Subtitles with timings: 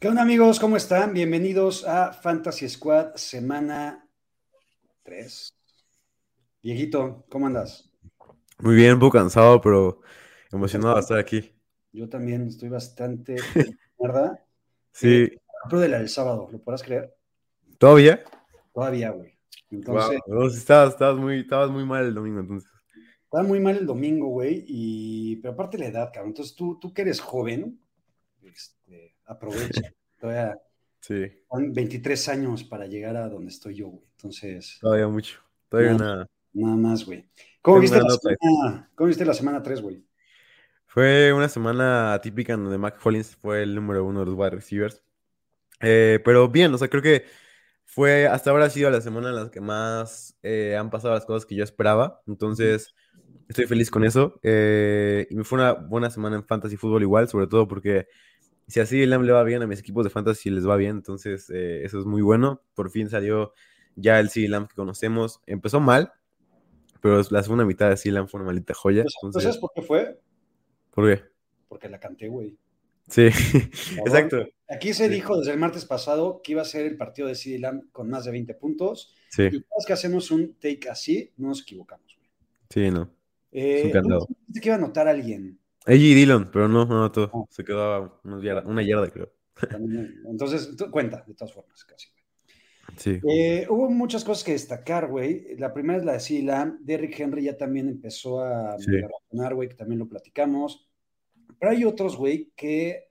[0.00, 0.60] ¿Qué onda amigos?
[0.60, 1.12] ¿Cómo están?
[1.12, 4.08] Bienvenidos a Fantasy Squad semana
[5.02, 5.52] 3.
[6.62, 7.90] Dieguito, ¿cómo andas?
[8.60, 10.00] Muy bien, un poco cansado, pero
[10.52, 11.52] emocionado de estar aquí.
[11.90, 13.34] Yo también estoy bastante
[13.98, 14.46] mierda.
[14.92, 15.30] Sí,
[15.68, 17.16] Pero de la del sábado, ¿lo podrás creer?
[17.78, 18.22] ¿todavía?
[18.72, 19.36] Todavía, güey.
[19.72, 22.70] Entonces, Wow, estabas, estabas muy, estabas muy mal el domingo, entonces.
[23.24, 25.36] estaba muy mal el domingo, güey, y...
[25.42, 26.30] pero aparte la edad, cabrón.
[26.30, 27.80] Entonces tú, tú que eres joven,
[28.44, 29.82] este, aprovecha.
[30.20, 30.58] Todavía
[31.00, 34.04] Sí, son 23 años para llegar a donde estoy yo, güey.
[34.16, 35.38] Entonces, todavía mucho.
[35.68, 35.98] Todavía No.
[35.98, 36.26] nada.
[36.52, 37.24] nada más, güey.
[37.62, 40.04] ¿Cómo viste, la semana, ¿Cómo viste la semana 3, güey?
[40.86, 44.50] Fue una semana atípica en donde Mac Hollins fue el número uno de los wide
[44.50, 45.02] receivers.
[45.80, 47.26] Eh, pero bien, o sea, creo que
[47.84, 51.26] fue, hasta ahora ha sido la semana en la que más eh, han pasado las
[51.26, 52.22] cosas que yo esperaba.
[52.26, 52.94] Entonces,
[53.48, 54.40] estoy feliz con eso.
[54.42, 58.08] Eh, y me fue una buena semana en Fantasy Fútbol igual, sobre todo porque
[58.68, 60.96] si así Lamb le va bien a mis equipos de Fantasy les va bien.
[60.96, 62.62] Entonces, eh, eso es muy bueno.
[62.74, 63.52] Por fin salió
[63.96, 65.40] ya el CD Lamb que conocemos.
[65.46, 66.12] Empezó mal,
[67.00, 69.02] pero la segunda mitad de CD Lamb fue una maldita joya.
[69.02, 70.20] Pues, Entonces, ¿Sabes por qué fue?
[70.92, 71.22] ¿por qué?
[71.68, 72.56] Porque la canté, güey.
[73.08, 73.22] Sí,
[74.04, 74.44] exacto.
[74.68, 75.14] Aquí se Sí.
[75.14, 78.10] dijo desde el martes pasado que iba a ser el partido de CD Lamb con
[78.10, 79.14] más de 20 puntos.
[79.30, 82.16] Sí, Y cada vez que hacemos un take así, no nos equivocamos.
[82.18, 82.28] güey.
[82.68, 83.10] sí, no.
[83.50, 84.26] Eh, Es un candado.
[84.28, 85.57] dijiste que iba a anotar a alguien.
[85.88, 87.30] AJ Dillon, pero no, no, todo.
[87.34, 87.44] Ah.
[87.50, 89.32] Se quedó a unos yarda- una yarda, creo.
[90.30, 92.08] Entonces, cuenta, de todas formas, casi.
[92.96, 93.20] Sí.
[93.28, 95.56] Eh, hubo muchas cosas que destacar, güey.
[95.58, 96.78] La primera es la de CD Lamb.
[96.80, 98.92] Derrick Henry ya también empezó a Sí.
[99.54, 100.88] güey, que también lo platicamos.
[101.58, 103.10] Pero hay otros, güey, que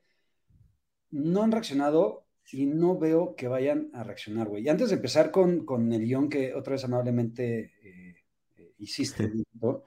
[1.11, 4.63] no han reaccionado y no veo que vayan a reaccionar, güey.
[4.63, 8.15] Y antes de empezar con, con el guion que otra vez amablemente eh,
[8.57, 9.83] eh, hiciste, Dieguito,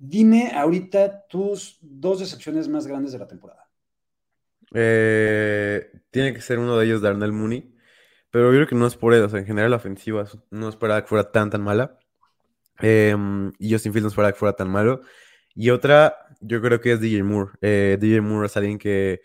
[0.00, 3.68] dime ahorita tus dos decepciones más grandes de la temporada.
[4.72, 7.74] Eh, tiene que ser uno de ellos, Darnell Mooney.
[8.30, 9.24] Pero yo creo que no es por él.
[9.32, 11.98] En general la ofensiva no esperaba que fuera tan, tan mala.
[12.80, 15.02] Em, y Justin Fields no esperaba que fuera tan malo.
[15.54, 17.52] Y otra, yo creo que es DJ Moore.
[17.60, 19.20] Eh, DJ Moore es alguien que,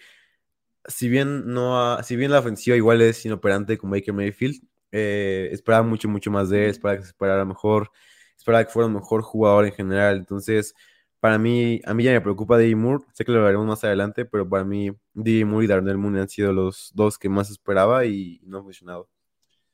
[0.87, 4.61] si bien no ha- si bien la ofensiva igual es inoperante con Baker Mayfield,
[4.91, 7.91] eh, esperaba mucho, mucho más de él, esperaba que se esperara mejor,
[8.37, 10.17] esperaba que fuera un mejor jugador en general.
[10.17, 10.73] Entonces,
[11.19, 14.25] para mí, a mí ya me preocupa DJ Moore, sé que lo veremos más adelante,
[14.25, 18.05] pero para mí DJ Moore y Darnell Mooney han sido los dos que más esperaba
[18.05, 19.09] y no han funcionado.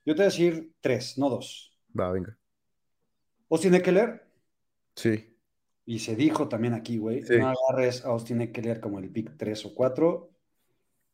[0.05, 1.77] Yo te voy a decir tres, no dos.
[1.97, 2.37] Va, venga.
[3.49, 4.25] Austin Eckler,
[4.95, 5.35] Sí.
[5.85, 7.37] y se dijo también aquí, güey, Sí.
[7.37, 10.29] no agarres a Austin Eckler como el pick 3 o 4.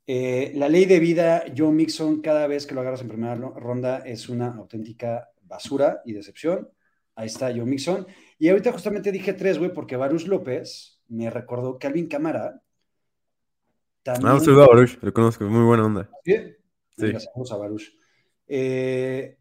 [0.06, 4.00] Eh, la ley de vida, Joe Mixon, cada vez que lo agarras en primera ronda
[4.00, 6.70] es una auténtica basura y decepción.
[7.18, 8.06] Ahí está Joe Mixon.
[8.38, 12.62] Y ahorita justamente dije tres, güey, porque Baruch López me recordó que Alvin Cámara
[14.04, 14.28] también...
[14.28, 16.10] Ah, un saludo a Baruch, lo conozco, muy buena onda.
[16.24, 16.36] ¿Sí?
[16.96, 17.12] Sí.
[17.20, 17.92] Saludos a Baruch.
[18.48, 19.36] Eh,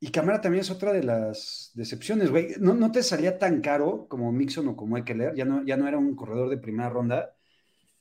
[0.00, 2.54] y Cámara también es otra de las decepciones, güey.
[2.58, 5.86] No, no te salía tan caro como Mixon o como Eckler, ya no, ya no
[5.86, 7.36] era un corredor de primera ronda,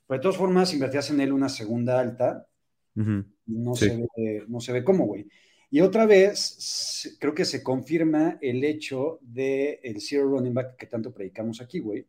[0.07, 2.47] pero de todas formas invertías en él una segunda alta
[2.95, 3.01] y
[3.45, 3.89] no, Sí.
[3.89, 5.27] se, ve, no se ve cómo, güey.
[5.73, 10.85] Y otra vez, creo que se confirma el hecho del el zero running back que
[10.85, 12.05] tanto predicamos aquí, güey.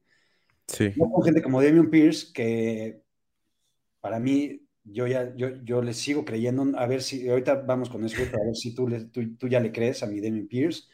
[0.67, 0.93] Sí.
[0.97, 3.03] No con gente como Damian Pierce, que
[4.01, 8.05] para mí, yo ya, yo, yo le sigo creyendo, a ver si, ahorita vamos con
[8.05, 10.89] eso, a ver si tú, le- tú, tú ya le crees a mi Damian Pierce.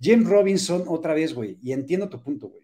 [0.00, 2.62] James Robinson, otra vez, güey, y entiendo tu punto, güey.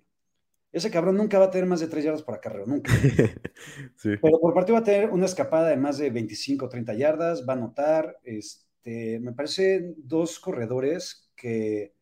[0.71, 2.93] Ese cabrón nunca va a tener más de 3 yardas por acarreo, nunca.
[3.97, 4.11] Sí.
[4.23, 7.45] Pero por partido va a tener una escapada de más de 25 o 30 yardas,
[7.49, 11.93] va a anotar, este, me parece dos corredores que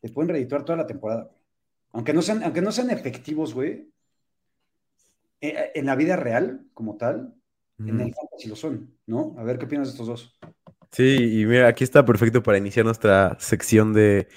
[0.00, 1.36] te pueden redituar toda la temporada, güey.
[1.92, 3.90] Aunque no sean, aunque no sean efectivos, güey,
[5.40, 7.34] eh, en la vida real, como tal,
[7.78, 9.34] en el fantasy lo son, ¿no?
[9.38, 10.38] A ver qué opinas de estos dos.
[10.90, 14.28] Sí, y mira, aquí está perfecto para iniciar nuestra sección de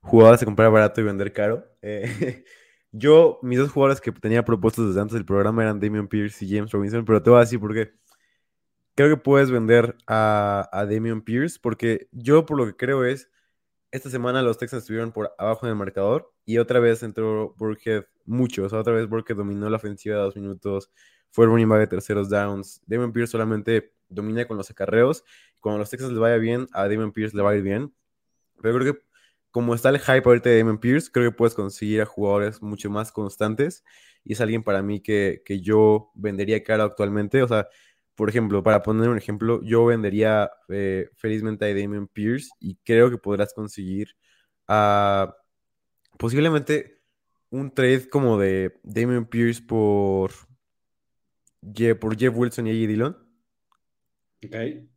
[0.00, 1.64] jugadores a comprar barato y vender caro.
[1.80, 2.44] Eh,
[2.92, 6.56] yo, mis dos jugadores que tenía propuestos desde antes del programa eran Damian Pierce y
[6.56, 7.92] James Robinson, pero te voy a decir por qué.
[8.98, 13.30] Creo que puedes vender a, a Damian Pierce porque yo por lo que creo es
[13.92, 18.06] esta semana los Texans estuvieron por abajo en el marcador y otra vez entró Burkhead
[18.24, 18.64] mucho.
[18.64, 20.90] O sea, otra vez Burkhead dominó la ofensiva de dos minutos.
[21.30, 22.82] Fue el running back de terceros downs.
[22.86, 25.22] Damon Pierce solamente domina con los acarreos.
[25.60, 27.94] Cuando los Texans les vaya bien, a Damon Pierce le va a ir bien.
[28.60, 29.00] Pero creo que
[29.52, 32.90] como está el hype ahorita de Damon Pierce, creo que puedes conseguir a jugadores mucho
[32.90, 33.84] más constantes.
[34.24, 37.44] Y es alguien para mí que, que yo vendería caro actualmente.
[37.44, 37.68] O sea,
[38.18, 43.10] por ejemplo, para poner un ejemplo, yo vendería eh, felizmente a Damien Pierce y creo
[43.10, 44.16] que podrás conseguir
[44.66, 45.36] a
[46.18, 47.00] posiblemente
[47.50, 50.32] un trade como de Damien Pierce por,
[52.00, 52.88] por Jeff Wilson y A.J.
[52.88, 53.16] Dillon.
[54.44, 54.50] Ok.
[54.50, 54.88] Creo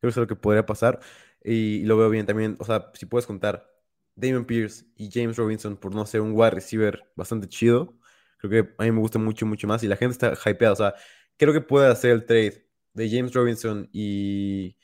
[0.00, 0.98] que es lo que podría pasar
[1.44, 2.56] y, lo veo bien también.
[2.58, 3.70] O sea, si puedes contar
[4.14, 7.98] Damien Pierce y James Robinson por no ser un wide receiver bastante chido,
[8.38, 10.72] creo que a mí me gusta mucho, mucho más y la gente está hypeada.
[10.72, 10.94] O sea,
[11.36, 12.61] creo que puede hacer el trade
[12.94, 14.76] de James Robinson y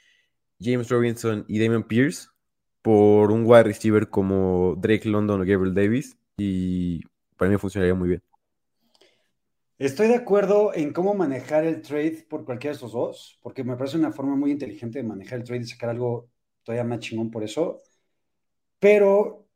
[0.60, 2.28] James Robinson y Damon Pierce
[2.82, 7.02] por un wide receiver como Drake London o Gabriel Davis y
[7.36, 8.22] para mí funcionaría muy bien.
[9.78, 13.76] Estoy de acuerdo en cómo manejar el trade por cualquiera de estos dos, porque me
[13.76, 16.28] parece una forma muy inteligente de manejar el trade y sacar algo
[16.64, 17.80] todavía más chingón por eso.
[18.80, 19.48] Pero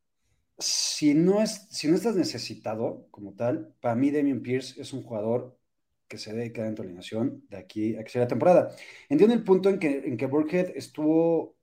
[0.58, 5.02] si no, es, si no estás necesitado como tal, para mí Damien Pierce es un
[5.02, 5.58] jugador
[6.12, 8.76] que se quedar en tu alineación de aquí a que sea la temporada.
[9.08, 11.56] Entiendo el punto en que, en que Burkhead estuvo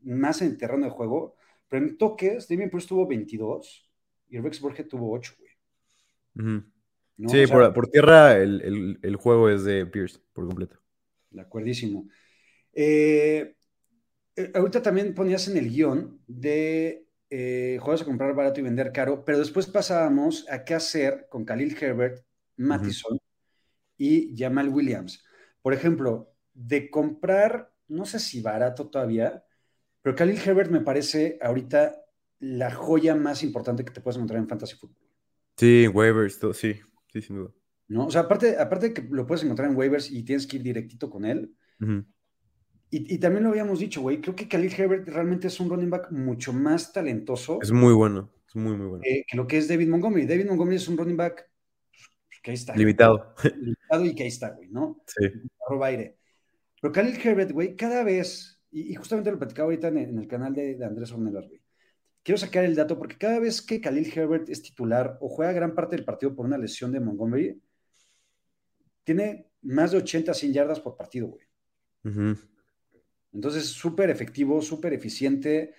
[0.00, 1.36] más en el terreno de juego,
[1.68, 3.90] pero en toques, Damien Pierce tuvo 22
[4.30, 6.62] y Rex Burkhead tuvo 8, güey.
[7.28, 10.78] Sí, por, tierra el, juego es de Pierce por completo.
[11.28, 12.08] De acuerdísimo.
[12.72, 13.56] Eh,
[14.36, 18.90] eh, ahorita también ponías en el guion de eh, juegos a comprar barato y vender
[18.90, 22.24] caro, pero después pasábamos a qué hacer con Khalil Herbert,
[22.56, 23.18] Mattison
[23.96, 25.24] y Jamal Williams.
[25.62, 29.44] Por ejemplo, de comprar, no sé si barato todavía,
[30.02, 32.00] pero Khalil Herbert me parece ahorita
[32.38, 35.06] la joya más importante que te puedes encontrar en Fantasy Football.
[35.56, 36.74] Sí, waivers, sí,
[37.12, 37.50] sí, sin duda.
[37.88, 38.06] ¿No?
[38.06, 41.08] O sea, aparte, aparte que lo puedes encontrar en waivers y tienes que ir directito
[41.08, 41.54] con él.
[42.90, 44.20] y, también lo habíamos dicho, güey.
[44.20, 47.58] Creo que Khalil Herbert realmente es un running back mucho más talentoso.
[47.62, 49.02] Es muy bueno, es muy, muy bueno.
[49.02, 50.26] que lo que es David Montgomery.
[50.26, 51.48] David Montgomery es un running back
[52.46, 52.76] que ahí está.
[52.76, 53.34] Limitado.
[53.60, 55.02] Limitado y que ahí está, güey, ¿no?
[55.04, 55.26] Sí.
[55.66, 56.16] Arroba aire.
[56.80, 60.78] Pero Khalil Herbert, güey, cada vez, y, justamente lo platicaba ahorita en, el canal de,
[60.84, 61.60] Andrés Ornelas, güey.
[62.22, 65.74] Quiero sacar el dato porque cada vez que Khalil Herbert es titular o juega gran
[65.74, 67.60] parte del partido por una lesión de Montgomery,
[69.02, 71.46] tiene más de 80, 100 yardas por partido, güey.
[73.32, 75.74] Entonces, súper efectivo, súper eficiente.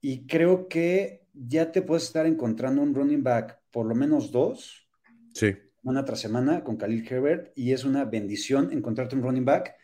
[0.00, 4.88] Y creo que ya te puedes estar encontrando un running back, por lo menos dos.
[5.34, 5.54] Sí
[5.86, 9.76] semana tras semana con Khalil Herbert y es una bendición encontrarte un running back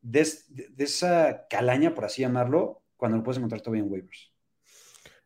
[0.00, 0.26] de,
[0.78, 4.32] esa calaña, por así llamarlo, cuando lo puedes encontrar todavía en waivers.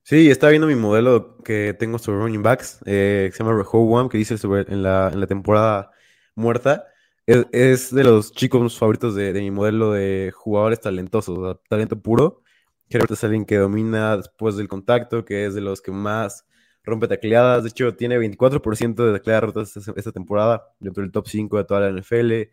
[0.02, 4.19] Sí, está viendo mi modelo que tengo sobre running backs, eh, se llama One, que
[4.19, 5.93] dice sobre en la, en la temporada
[6.34, 6.84] muerta.
[7.25, 12.43] Es, de los chicos favoritos de, mi modelo de jugadores talentosos, talento puro.
[12.90, 16.44] Herbert es alguien que domina después del contacto, que es de los que más
[16.84, 17.62] rompe tacleadas.
[17.64, 21.81] De hecho, tiene 24% de tacleadas rotas esta, temporada, dentro del top 5 de toda
[21.81, 22.50] la NFL.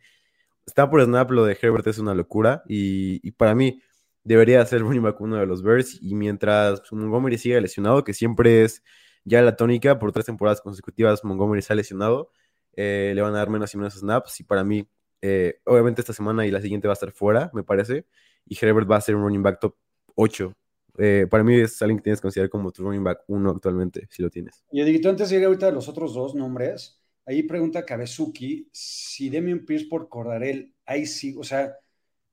[0.65, 2.63] Está por snap, lo de Herbert es una locura.
[2.67, 3.81] Y, para mí,
[4.23, 5.99] debería ser el running back uno de los Bears.
[6.01, 8.83] Y mientras Montgomery siga lesionado, que siempre es
[9.25, 12.31] ya la tónica, por tres temporadas consecutivas Montgomery se ha lesionado,
[12.75, 14.39] eh, le van a dar menos y menos snaps.
[14.39, 14.87] Y para mí,
[15.21, 18.05] eh, obviamente esta semana y la siguiente va a estar fuera, me parece.
[18.45, 19.75] Y Herbert va a ser un running back top
[20.15, 20.55] 8
[20.97, 24.07] eh, para mí es alguien que tienes que considerar como tu running back uno actualmente,
[24.09, 24.63] si lo tienes.
[24.71, 29.29] Y Edito, antes de ir ahorita a los otros dos nombres, ahí pregunta Kabezuki si
[29.29, 31.75] Demian Pierce por Cordarel, ahí sí, o sea,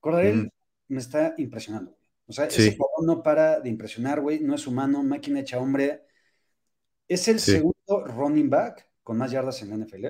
[0.00, 0.50] Cordarel
[0.88, 1.96] me está impresionando.
[2.26, 6.02] O sea, ese jugador no para de impresionar, güey, no es humano, máquina hecha hombre.
[7.06, 10.06] Es el segundo running back con más yardas en la NFL.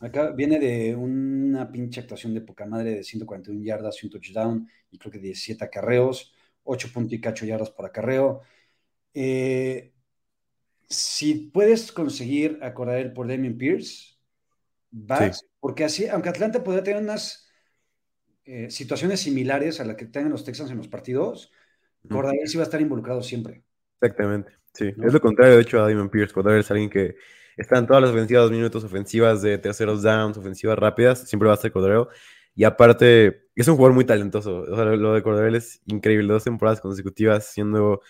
[0.00, 4.68] Acá viene de una pinche actuación de poca madre de 141 yardas y un touchdown
[4.90, 6.34] y creo que 17 acarreos.
[6.66, 8.42] 8 puntos y cacho yardas por acarreo.
[9.14, 9.92] Eh,
[10.88, 14.16] si puedes conseguir acordar el por Damien Pierce,
[14.90, 17.48] vas, porque así, aunque Atlanta podría tener unas
[18.44, 21.52] eh, situaciones similares a las que tengan los Texans en los partidos,
[22.08, 23.64] Cordarel sí va a estar involucrado siempre.
[24.00, 24.92] Exactamente, sí.
[25.02, 26.32] Es lo contrario, de hecho, a Damien Pierce.
[26.32, 27.16] Cordarel es alguien que
[27.56, 31.54] está en todas las ofensivas, dos minutos ofensivas de terceros downs, ofensivas rápidas, siempre va
[31.54, 32.06] a ser Cordarel.
[32.56, 34.60] Y aparte, es un jugador muy talentoso.
[34.62, 36.32] O sea, lo de Cordero es increíble.
[36.32, 38.00] Dos temporadas consecutivas siendo,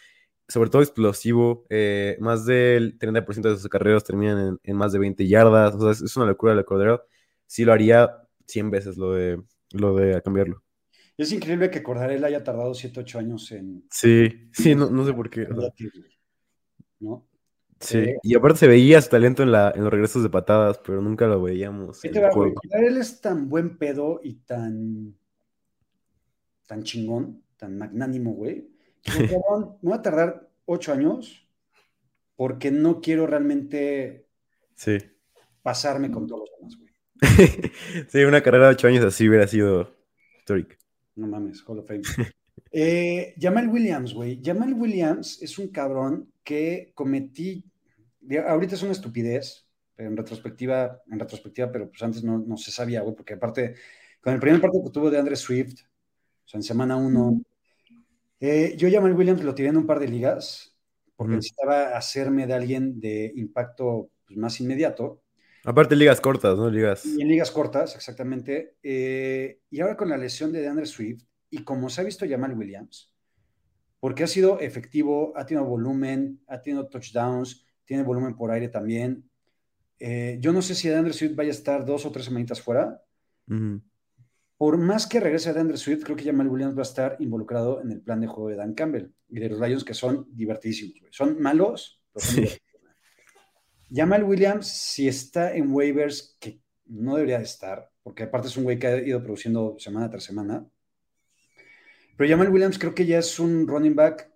[0.46, 1.66] sobre todo, explosivo.
[1.68, 5.74] Eh, más del 30% de sus carreras terminan en, más de 20 yardas.
[5.74, 7.04] O sea, es, una locura lo de Cordero.
[7.44, 8.08] Sí lo haría
[8.46, 10.62] 100 veces lo de, lo de cambiarlo.
[11.16, 13.84] Es increíble que Cordarel haya tardado 7, 8 años en.
[13.90, 15.48] Sí, sí, no, no sé por qué.
[17.00, 17.26] ¿No?
[17.80, 20.78] Sí, Eh, y aparte se veía su talento en, la, en los regresos de patadas,
[20.84, 22.54] pero nunca lo veíamos en el juego.
[22.54, 25.14] Cordarel es tan buen pedo y tan.
[26.66, 28.68] tan chingón, tan magnánimo, güey.
[29.02, 31.48] que cabrón, me voy a tardar 8 años
[32.36, 34.26] porque no quiero realmente
[34.74, 34.98] Sí.
[35.62, 36.92] pasarme con todos los demás, güey.
[38.08, 39.94] Sí, una carrera de ocho años así hubiera sido
[40.38, 40.76] histórica.
[41.14, 42.02] No mames, Hall of Fame.
[42.72, 44.40] Eh, Jamal Williams, güey.
[44.44, 47.66] Jamal Williams es un cabrón que cometí.
[48.48, 52.70] Ahorita es una estupidez, pero en retrospectiva, en retrospectiva, pero pues antes no, no se
[52.70, 53.74] sabía, güey, porque aparte,
[54.22, 55.80] con el primer partido que tuvo de Andre Swift,
[56.46, 57.42] o sea, en semana uno,
[58.40, 60.76] eh, yo Jamal Williams lo tiré en un par de ligas,
[61.16, 61.36] porque Ujú.
[61.36, 65.22] necesitaba hacerme de alguien de impacto pues, más inmediato.
[65.64, 66.70] Aparte, ligas cortas, ¿no?
[66.70, 67.04] Ligas.
[67.04, 68.76] Y en ligas cortas, exactamente.
[68.82, 72.56] Eh, y ahora con la lesión de DeAndre Swift, y como se ha visto Jamal
[72.56, 73.12] Williams,
[74.06, 79.28] porque ha sido efectivo, ha tenido volumen, ha tenido touchdowns, tiene volumen por aire también.
[79.98, 83.02] Eh, yo no sé si DeAndre Swift vaya a estar dos o tres semanitas fuera.
[84.56, 87.90] Por más que regrese DeAndre Swift, creo que Jamal Williams va a estar involucrado en
[87.90, 91.00] el plan de juego de Dan Campbell y de los Lions, que son divertidísimos.
[91.10, 92.58] Son malos, pero son Sí.
[93.92, 98.62] Jamal Williams, si está en waivers, que no debería de estar, porque aparte es un
[98.62, 100.64] güey que ha ido produciendo semana tras semana.
[102.16, 104.30] Pero Jamal Williams creo que ya es un running back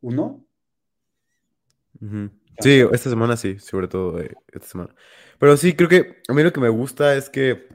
[0.00, 0.44] uno.
[2.60, 4.94] Sí, esta semana sí, sobre todo eh, esta semana.
[5.38, 7.68] Pero sí, creo que a mí lo que me gusta es que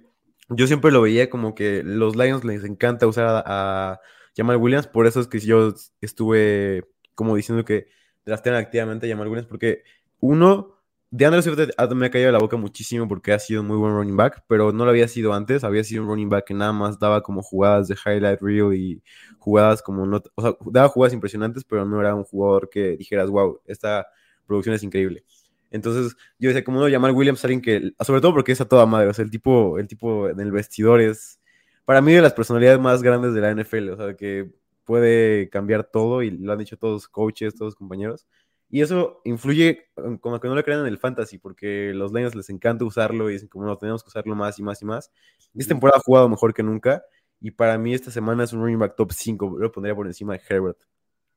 [0.50, 4.00] yo siempre lo veía como que los Lions les encanta usar a, a
[4.36, 7.88] Jamal Williams, por eso es que yo estuve como diciendo que
[8.26, 9.84] draftean activamente a Jamal Williams, porque
[10.20, 10.83] uno,
[11.16, 14.18] DeAndre Swift ha- me ha caído la boca muchísimo porque ha sido muy buen running
[14.18, 16.98] back, pero no lo había sido antes, había sido un running back que nada más
[16.98, 19.04] daba como jugadas de highlight reel y
[19.38, 23.30] jugadas como no, o sea, daba jugadas impresionantes, pero no era un jugador que dijeras,
[23.30, 24.08] wow, esta
[24.48, 25.24] producción es increíble.
[25.70, 28.86] Entonces, yo decía, como no, Jamal Williams, alguien que, sobre todo porque es a toda
[28.88, 31.40] madre, o sea, el tipo, el tipo en el vestidor es,
[31.86, 34.52] para mí, de las personalidades más grandes de la NFL, o sea, que
[34.84, 38.28] puede cambiar todo y lo han dicho todos coaches, todos compañeros.
[38.74, 42.34] Y eso influye en- como que no lo crean en el fantasy, porque los Lions
[42.34, 45.12] les encanta usarlo y dicen como no, tenemos que usarlo más y más y más.
[45.54, 47.04] Esta temporada ha jugado mejor que nunca
[47.40, 50.34] y para mí esta semana es un running back top 5, lo pondría por encima
[50.34, 50.80] de Herbert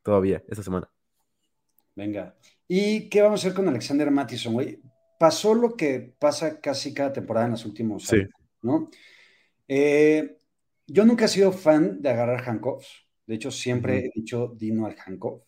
[0.03, 0.91] todavía, esta semana.
[1.95, 2.35] Venga.
[2.67, 4.81] ¿Y qué vamos a hacer con Alexander Mattison, güey?
[5.21, 8.17] Pasó lo que pasa casi cada temporada en los últimos Sí.
[8.17, 8.31] años,
[8.63, 8.91] ¿no?
[9.69, 10.39] Eh,
[10.87, 13.07] yo nunca he sido fan de agarrar handcuffs.
[13.27, 15.43] De hecho, siempre he dicho Dino al handcuff.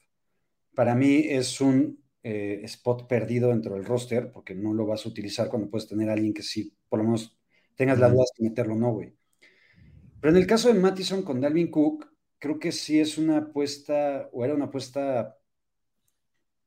[0.79, 1.79] Para mí es un
[2.23, 6.09] eh, spot perdido dentro del roster porque no lo vas a utilizar cuando puedes tener
[6.09, 7.37] a alguien que sí, por lo menos
[7.77, 9.13] tengas la duda si meterlo o no, güey.
[10.21, 12.07] Pero en el caso de Mattison con Dalvin Cook,
[12.39, 15.37] creo que sí es una apuesta, o era una apuesta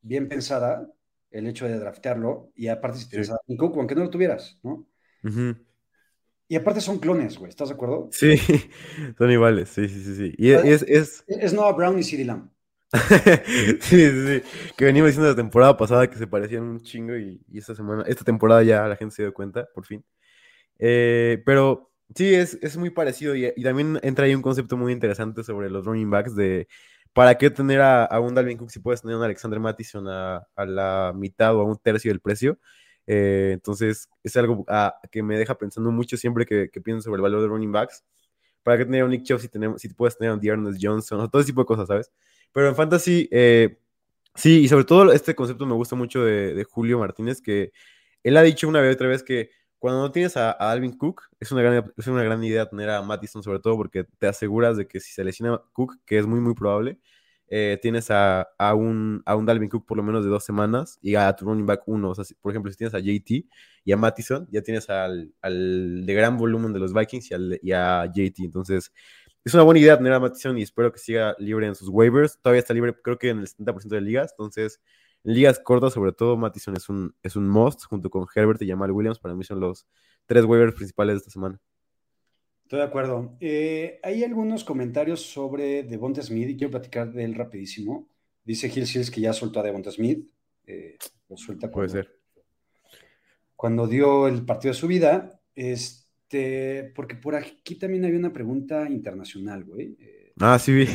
[0.02, 0.92] bien pensada,
[1.32, 3.34] el hecho de draftearlo, y aparte si tienes Sí.
[3.34, 4.88] a Dalvin Cook, aunque no lo tuvieras, ¿no?
[6.48, 8.10] Y aparte son clones, güey, ¿estás de acuerdo?
[8.12, 8.36] Sí,
[9.18, 10.34] son iguales, sí, sí, sí, sí.
[10.38, 12.50] Y es, es, es- Es Noah Brown y CeeDee Lamb.
[13.80, 14.44] sí, sí, sí.
[14.76, 18.04] Que venimos diciendo la temporada pasada que se parecían un chingo y, y esta semana,
[18.08, 20.04] esta temporada ya la gente se dio cuenta, por fin.
[20.80, 24.94] Eh, pero sí, es, es muy parecido y, y también entra ahí un concepto muy
[24.94, 26.68] interesante sobre los running backs de
[27.14, 30.08] para qué tener a, a un Dalvin Cook si puedes tener a un Alexander Mattison
[30.10, 32.60] a, a la mitad o a un tercio del precio.
[33.08, 37.18] Eh, entonces es algo ah, que me deja pensando mucho siempre que, que pienso sobre
[37.18, 38.04] el valor de running backs.
[38.64, 40.78] ¿Para qué tener a un Nick Chubb si, tenemos, si puedes tener a un Dearness
[40.82, 41.20] Johnson?
[41.22, 42.12] O todo ese tipo de cosas, ¿sabes?
[42.54, 43.80] Pero en fantasy, eh,
[44.36, 47.72] sí, y sobre todo este concepto me gusta mucho de, Julio Martínez, que
[48.24, 51.24] él ha dicho una vez otra vez que cuando no tienes a, a Alvin Cook,
[51.40, 54.78] es una, gran, es una gran idea tener a Mattison, sobre todo porque te aseguras
[54.78, 57.00] de que si se lesiona Cook, que es muy, muy probable,
[57.54, 60.98] eh, tienes a, a, un, a un Dalvin Cook por lo menos de dos semanas
[61.02, 62.12] y a tu running back uno.
[62.12, 63.46] O sea, por ejemplo, si tienes a JT
[63.84, 67.30] y a Mattison, ya tienes al, al de gran volumen de los Vikings
[67.62, 68.46] y a JT.
[68.46, 68.94] Entonces,
[69.44, 72.40] es una buena idea tener a Mattison y espero que siga libre en sus waivers.
[72.42, 74.32] Todavía está libre, creo que en el 70% de ligas.
[74.32, 74.80] Entonces,
[75.24, 78.68] en ligas cortas, sobre todo, Mattison es un, es un must junto con Herbert y
[78.70, 79.20] Jamal Williams.
[79.20, 79.88] Para mí son los
[80.28, 81.60] tres waivers principales de esta semana.
[82.64, 83.36] Estoy de acuerdo.
[83.40, 88.08] Eh, hay algunos comentarios sobre Devonta Smith y quiero platicar de él rapidísimo.
[88.44, 90.26] Dice Gil Seals que ya soltó a Devonta Smith.
[90.68, 92.20] Eh, lo suelta Puede ser.
[93.56, 95.42] cuando dio el partido de su vida.
[95.56, 96.01] Este,
[96.96, 99.96] porque por aquí también había una pregunta internacional, güey.
[100.00, 100.88] Eh, Ah, sí, vi.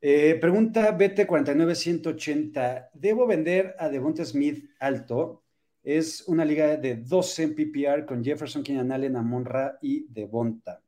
[0.00, 2.90] eh, pregunta BT49180.
[2.94, 5.42] ¿Debo vender a Devonta Smith alto?
[5.82, 10.82] Es una liga de 12 en PPR con Jefferson, Keenan Allen, Amonra y Devonta.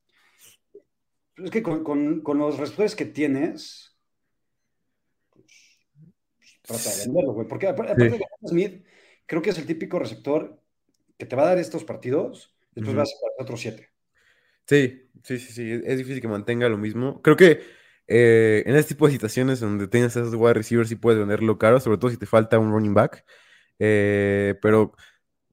[1.37, 3.95] Es que con, con- con los receptores que tienes,
[5.29, 5.45] pues,
[6.41, 7.47] pues, trata de venderlo, güey.
[7.47, 8.85] Porque apar- aparte, de que Smith,
[9.27, 10.59] creo que es el típico receptor
[11.19, 13.91] que te va a dar estos partidos, después vas a otros siete.
[14.67, 15.83] Sí, sí, sí, sí.
[15.85, 17.23] Es difícil que mantenga lo mismo.
[17.23, 17.63] Creo que
[18.07, 21.81] eh, en este tipo de situaciones donde tienes esos wide receivers sí puedes venderlo caro,
[21.81, 23.25] sobre todo si te falta un running back.
[23.79, 24.93] Eh, pero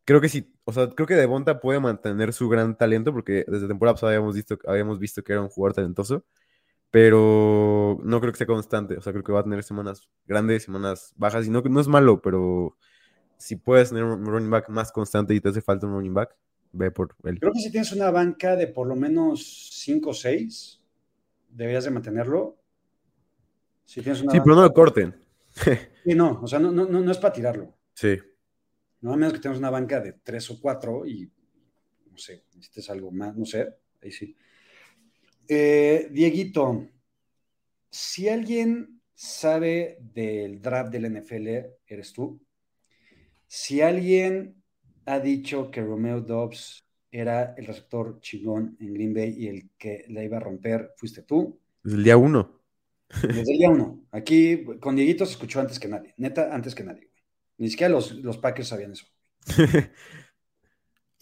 [0.06, 3.68] creo que sí, o sea, creo que Devonta puede mantener su gran talento porque desde
[3.68, 6.26] temporada pasada habíamos visto, habíamos visto que era un jugador talentoso,
[6.92, 8.98] pero no creo que sea constante.
[8.98, 11.88] O sea, creo que va a tener semanas grandes, semanas bajas y no, no es
[11.88, 12.78] malo, pero
[13.38, 16.36] si puedes tener un running back más constante y te hace falta un running back,
[16.74, 17.40] ve por él.
[17.40, 20.82] Creo que si tienes una banca de por lo menos 5 o 6,
[21.50, 22.58] deberías de mantenerlo.
[23.86, 25.16] Si tienes una Sí, banca- pero no lo corten.
[26.04, 27.74] Sí, no, o sea, no, no, no, no es para tirarlo.
[27.94, 28.18] Sí.
[29.02, 31.32] No, a menos que tengas una banca de 3 o 4 y,
[32.12, 34.36] no sé, necesites algo más, no sé, ahí sí.
[35.48, 36.88] Eh, Dieguito,
[37.90, 42.42] si alguien sabe del draft del NFL, eres tú.
[43.48, 44.63] Si alguien
[45.06, 50.06] ha dicho que Romeo Dobbs era el receptor chingón en Green Bay y el que
[50.10, 51.60] la iba a romper, fuiste tú.
[51.84, 52.60] Desde el día uno.
[53.22, 54.06] Desde el día uno.
[54.12, 56.14] Aquí con Dieguito se escuchó antes que nadie.
[56.18, 57.08] Neta, antes que nadie.
[57.12, 57.24] güey.
[57.58, 59.06] Ni siquiera los, los Packers sabían eso.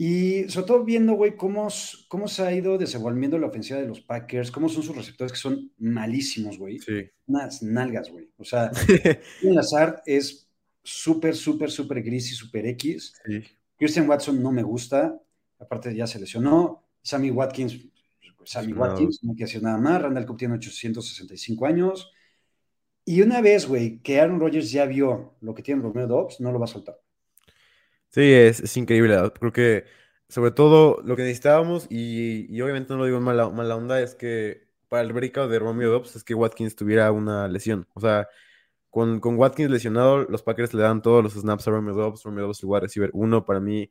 [0.04, 1.68] Y sobre todo viendo, güey, cómo,
[2.08, 5.38] cómo se ha ido desenvolviendo la ofensiva de los Packers, cómo son sus receptores que
[5.38, 6.80] son malísimos, güey.
[6.80, 7.08] Sí.
[7.28, 8.28] Unas nalgas, güey.
[8.38, 8.72] O sea,
[9.44, 10.50] Allen Lazard es
[10.82, 13.14] súper, súper, súper gris y súper X.
[13.24, 13.44] Sí.
[13.82, 15.20] Christian Watson no me gusta.
[15.60, 16.88] Aparte ya se lesionó.
[17.04, 17.80] Sammy Watkins,
[18.46, 18.82] Sammy No.
[18.82, 20.02] Watkins, no quiere decir nada más.
[20.04, 22.12] Randall Cobb tiene 865 años.
[23.06, 26.52] Y una vez, güey, que Aaron Rodgers ya vio lo que tiene Romeo Dobbs, no
[26.52, 26.98] lo va a soltar.
[28.10, 29.18] Sí, es, es increíble.
[29.40, 29.86] Creo que
[30.28, 34.02] sobre todo lo que necesitábamos, y, y obviamente no lo digo en mala, mala onda,
[34.02, 37.88] es que para el breakout de Romeo Dobbs es que Watkins tuviera una lesión.
[37.94, 38.28] O sea,
[38.92, 42.24] con, Watkins lesionado, los Packers le dan todos los snaps a Romeo Dobbs.
[42.24, 43.90] Romeo Dobbs el wide receiver uno para mí.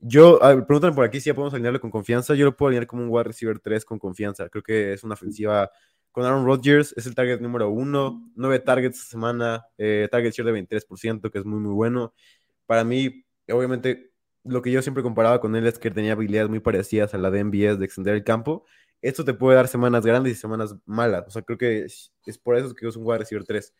[0.00, 2.34] Yo, ver, preguntan por aquí si ya podemos alinearlo con confianza.
[2.34, 4.48] Yo lo puedo alinear como un wide receiver 3 con confianza.
[4.48, 5.70] Creo que es una ofensiva
[6.12, 8.30] con Aaron Rodgers, es el target número uno.
[8.34, 12.14] Nueve targets esta semana, eh, target share de 23%, que es muy, muy bueno.
[12.64, 14.12] Para mí, obviamente,
[14.44, 17.30] lo que yo siempre comparaba con él es que tenía habilidades muy parecidas a la
[17.30, 18.64] de MBS de extender el campo.
[19.02, 21.24] Esto te puede dar semanas grandes y semanas malas.
[21.26, 23.74] O sea, creo que es por eso que es un wide receiver 3.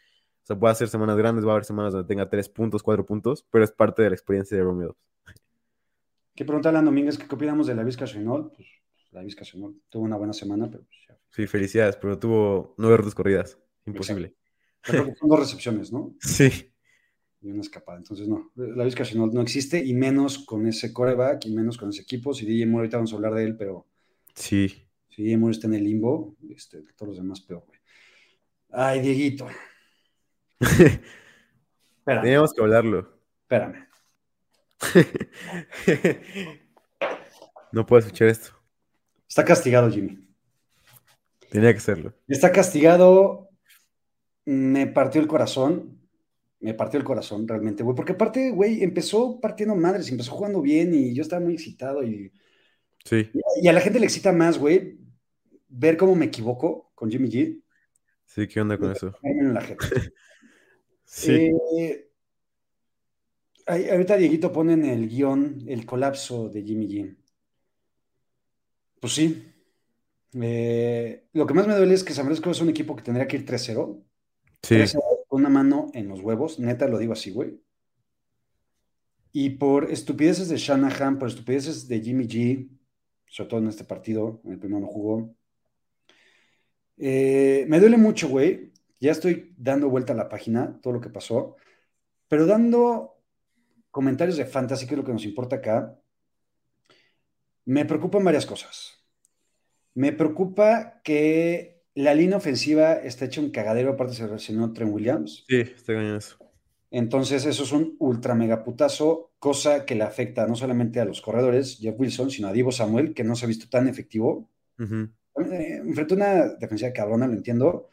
[0.49, 3.47] Sea, puede hacer semanas grandes, va a haber semanas donde tenga 3 puntos, 4 puntos,
[3.51, 4.97] pero es parte de la experiencia de Romeo.
[6.35, 7.19] ¿Qué pregunta Alan Domínguez?
[7.19, 8.51] ¿Qué opinamos de la Vizca Chenol?
[8.53, 8.67] Pues
[9.11, 11.19] la Vizca Chenol tuvo una buena semana, pero pues, ya.
[11.29, 13.59] Sí, felicidades, pero tuvo nueve rutas corridas.
[13.85, 14.37] Imposible.
[14.85, 16.15] Son dos recepciones, ¿no?
[16.21, 16.73] Sí.
[17.43, 17.99] Y una escapada.
[17.99, 21.91] Entonces, no, la Vizca Chenol no existe, y menos con ese coreback, y menos con
[21.91, 22.33] ese equipo.
[22.33, 23.87] Si DJ Moore, ahorita vamos a hablar de él, pero
[24.35, 24.89] Sí.
[25.11, 27.79] si DJ Moore está en el limbo, este, todos los demás peor, güey.
[28.71, 29.47] Ay, Dieguito.
[30.61, 31.01] Espérame,
[32.23, 33.19] Teníamos que hablarlo.
[33.43, 33.87] espérame.
[37.73, 38.51] no puedo escuchar esto.
[39.29, 40.19] Está castigado, Jimmy.
[41.51, 42.15] Tenía que serlo.
[42.27, 43.51] Está castigado.
[44.45, 45.99] Me partió el corazón.
[46.61, 47.95] Me partió el corazón realmente, güey.
[47.95, 52.03] Porque aparte, güey, empezó partiendo madres, empezó jugando bien y yo estaba muy excitado.
[52.03, 52.33] Y,
[53.05, 53.31] Sí.
[53.63, 54.99] y a la gente le excita más, güey,
[55.69, 57.63] ver cómo me equivoco con Jimmy G.
[58.27, 59.15] Sí, ¿qué onda con eso?
[59.23, 59.61] En la.
[61.11, 61.51] Sí.
[61.79, 62.11] Eh,
[63.67, 67.17] ahí- ahorita Dieguito pone en el guion el colapso de Jimmy G.
[69.01, 69.43] Pues sí.
[70.35, 73.27] Eh, lo que más me duele es que San Francisco es un equipo que tendría
[73.27, 74.05] que ir 3-0.
[74.63, 74.75] Sí.
[74.75, 77.59] 3-0 con una mano en los huevos, neta lo digo así, güey.
[79.33, 82.69] Y por estupideces de Shanahan, por estupideces de Jimmy G,
[83.27, 85.35] sobre todo en este partido, en el primero no jugó.
[86.99, 88.73] Eh, me duele mucho, güey.
[89.01, 91.57] Ya estoy dando vuelta a la página, todo lo que pasó,
[92.29, 93.17] pero dando
[93.91, 95.99] comentarios de fantasy, que es lo que nos importa acá.
[97.65, 99.05] Me preocupan varias cosas.
[99.95, 105.45] Me preocupa que la línea ofensiva está hecha un cagadero, aparte se lesionó Trent Williams.
[105.49, 106.39] Sí, está cañón eso.
[106.91, 111.21] Entonces, eso es un ultra mega putazo, cosa que le afecta no solamente a los
[111.21, 114.49] corredores, Jeff Wilson, sino a Divo Samuel, que no se ha visto tan efectivo.
[114.79, 115.09] Ujú.
[115.53, 117.91] Eh, Enfrentó una defensiva cabrona, lo entiendo,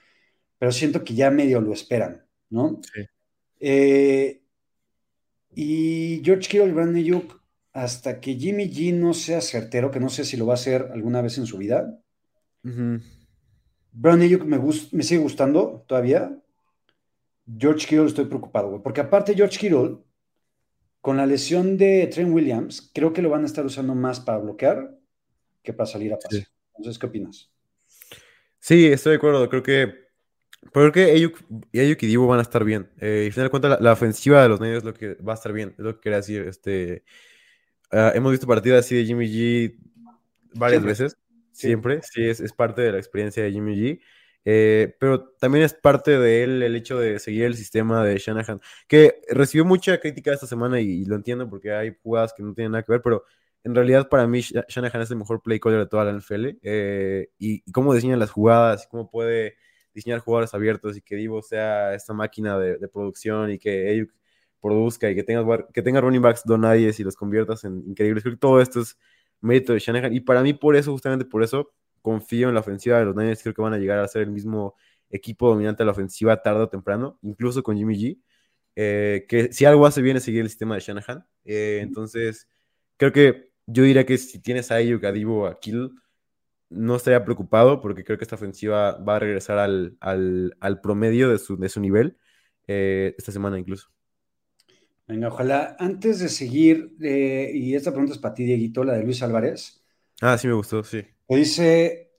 [0.57, 2.81] pero siento que ya medio lo esperan, ¿no?
[2.93, 3.01] Sí.
[3.59, 4.41] Eh,
[5.53, 7.41] y George Kittle y Brandon Ayuk,
[7.73, 10.89] hasta que Jimmy G no sea certero, que no sé si lo va a hacer
[10.93, 11.99] alguna vez en su vida,
[12.65, 12.99] Ujú.
[13.91, 16.37] Brandon Ayuk me, sigue gustando todavía.
[17.57, 19.99] George Kittle estoy preocupado, güey, porque aparte George Kittle,
[20.99, 24.39] con la lesión de Trent Williams, creo que lo van a estar usando más para
[24.39, 24.97] bloquear
[25.61, 26.39] que para salir a pase.
[26.39, 26.47] Sí.
[26.75, 27.51] Entonces, ¿qué opinas?
[28.59, 29.47] Sí, estoy de acuerdo.
[29.47, 30.04] Creo que.
[30.73, 31.39] Creo que Ayuk,
[31.73, 32.89] Ayuk y Divo van a estar bien.
[32.99, 35.15] Eh, y al final de cuentas, la, la ofensiva de los Niners es lo que
[35.15, 35.69] va a estar bien.
[35.77, 36.41] Es lo que quería decir.
[36.47, 37.03] Este,
[37.91, 39.77] ah, hemos visto partidas así de Jimmy G
[40.53, 40.89] varias Siempre.
[40.91, 41.17] veces.
[41.51, 42.01] Siempre.
[42.03, 44.01] Sí, es, es parte de la experiencia de Jimmy G.
[44.47, 48.61] Eh, pero también es parte de él el hecho de seguir el sistema de Shanahan,
[48.87, 52.53] que recibió mucha crítica esta semana y, y lo entiendo porque hay jugadas que no
[52.53, 53.23] tienen nada que ver, pero
[53.63, 56.59] en realidad para mí Sha- Shanahan es el mejor play caller de toda la NFL
[56.61, 59.55] eh, y, y cómo diseña las jugadas cómo puede
[59.95, 64.11] diseñar jugadores abiertos y que Divo sea esta máquina de, de producción y que Ayuk
[64.61, 68.23] produzca y que tenga, que tenga running backs donadies y los conviertas en increíbles.
[68.23, 68.97] Creo que todo esto es
[69.41, 72.99] mérito de Shanahan y para mí por eso, justamente por eso, confío en la ofensiva
[72.99, 73.41] de los Niners.
[73.41, 74.75] Creo que van a llegar a ser el mismo
[75.09, 78.19] equipo dominante de la ofensiva tarde o temprano, incluso con Jimmy G.
[78.75, 81.25] eh, que si algo hace bien es seguir el sistema de Shanahan.
[81.45, 82.47] Eh, entonces,
[82.97, 85.89] creo que yo diría que si tienes a Ayuk, a Divo, a Kittle,
[86.69, 91.29] no estaría preocupado porque creo que esta ofensiva va a regresar al, al, al promedio
[91.29, 92.17] de su, de su nivel
[92.67, 93.89] eh, esta semana incluso.
[95.07, 95.75] Venga, ojalá.
[95.79, 99.83] Antes de seguir, eh, y esta pregunta es para ti, Dieguito, la de Luis Álvarez.
[100.21, 101.05] Ah, sí me gustó, sí.
[101.27, 102.11] que dice,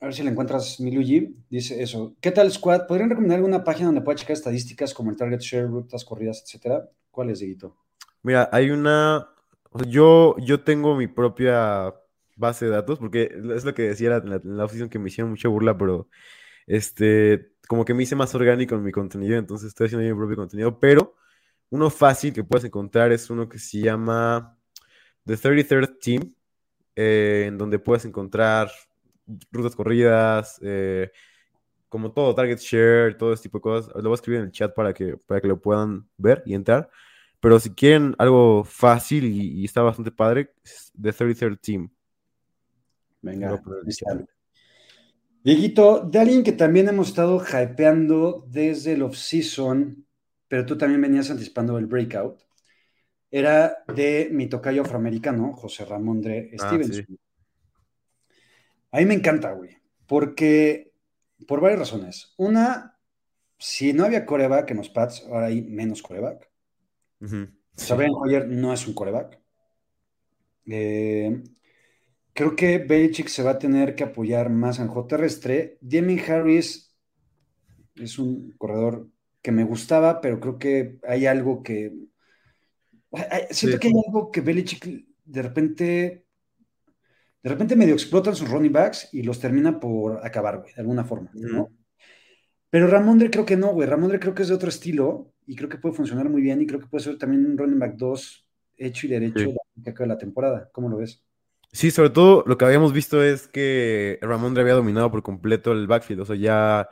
[0.00, 2.16] a ver si la encuentras, Miluji, dice eso.
[2.20, 2.86] ¿Qué tal, Squad?
[2.86, 6.90] ¿Podrían recomendar alguna página donde pueda checar estadísticas como el target share, rutas corridas, etcétera?
[7.10, 7.76] ¿Cuál es, Dieguito?
[8.22, 9.28] Mira, hay una.
[9.70, 11.94] o sea, yo, yo tengo mi propia
[12.38, 15.48] base de datos, porque es lo que decía en la, oficina que me hicieron mucha
[15.48, 16.08] burla, pero
[16.66, 20.36] este, como que me hice más orgánico en mi contenido, entonces estoy haciendo mi propio
[20.36, 21.16] contenido, pero
[21.70, 24.56] uno fácil que puedes encontrar es uno que se llama
[25.24, 26.34] The 33rd Team,
[26.96, 28.70] eh, en donde puedes encontrar
[29.52, 31.10] rutas corridas, eh,
[31.88, 33.94] como todo, target share, todo ese tipo de cosas.
[33.96, 36.54] Lo voy a escribir en el chat para que, para que lo puedan ver y
[36.54, 36.90] entrar.
[37.40, 40.52] Pero si quieren algo fácil y, y está bastante padre,
[41.00, 41.90] The 33rd Team.
[43.88, 44.24] Chat.
[45.44, 50.06] Dieguito, de alguien que también hemos estado hypeando desde el off-season,
[50.48, 52.42] pero tú también venías anticipando el breakout,
[53.30, 57.04] era de mi tocayo afroamericano, José Ramón Dre Ah, Stevenson.
[57.06, 57.18] sí.
[58.90, 59.76] A mí me encanta, güey,
[60.06, 60.92] porque
[61.46, 62.34] por varias razones.
[62.36, 62.98] Una,
[63.58, 66.50] si no había coreback en los Pats, ahora hay menos coreback.
[67.20, 67.26] Sí.
[67.74, 69.40] sea, Brian Hoyer no es un coreback.
[70.66, 71.42] Eh,
[72.38, 75.76] creo que Belichick se va a tener que apoyar más en juego terrestre.
[75.80, 76.94] Damien Harris
[77.96, 79.08] es un corredor
[79.42, 81.92] que me gustaba, pero creo que hay algo que.
[83.50, 83.80] Siento Sí.
[83.80, 86.24] que hay algo que Belichick de repente.
[87.42, 91.04] De repente medio explotan sus running backs y los termina por acabar, güey, de alguna
[91.04, 91.70] forma, ¿no?
[92.70, 93.88] Pero Ramondre creo que no, güey.
[93.88, 96.66] Ramondre creo que es de otro estilo y creo que puede funcionar muy bien y
[96.68, 98.46] creo que puede ser también un running back 2
[98.76, 99.54] hecho y derecho Sí.
[99.74, 100.70] de la temporada.
[100.72, 101.24] ¿Cómo lo ves?
[101.72, 105.86] Sí, sobre todo lo que habíamos visto es que Ramondre había dominado por completo el
[105.86, 106.22] backfield.
[106.22, 106.88] O sea, ya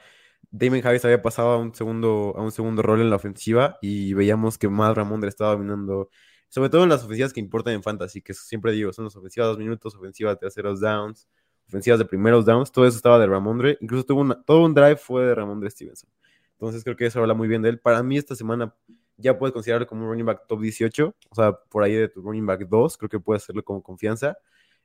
[0.51, 4.13] Damon Harris había pasado a un segundo, a un segundo rol en la ofensiva y
[4.15, 6.11] veíamos que más Ramondre estaba dominando,
[6.49, 9.47] sobre todo en las ofensivas que importan en fantasy, que siempre digo, son las ofensivas
[9.47, 11.27] de dos minutos, ofensivas de terceros downs,
[11.69, 13.79] ofensivas de primeros downs, todo eso estaba de Ramondre.
[13.81, 16.11] Incluso tuvo una- todo un drive fue de Ramondre Stevenson.
[16.53, 17.81] Entonces creo que eso habla muy bien de él.
[17.81, 18.75] Para mí esta semana
[19.17, 22.21] ya puedes considerarlo como un running back top 18, o sea, por ahí de tu
[22.23, 24.37] running back 2, creo que puedes hacerlo con confianza.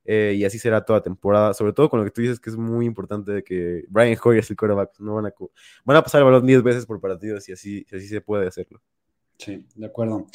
[0.06, 2.58] Eh, y así será toda temporada, sobre todo con lo que tú dices que es
[2.58, 5.34] muy importante de que Brian Hoyer es el quarterback, no van a,
[5.86, 8.48] van a pasar el balón 10 veces por partido si así, si así se puede
[8.48, 8.82] hacerlo.
[9.38, 10.28] Sí, de acuerdo.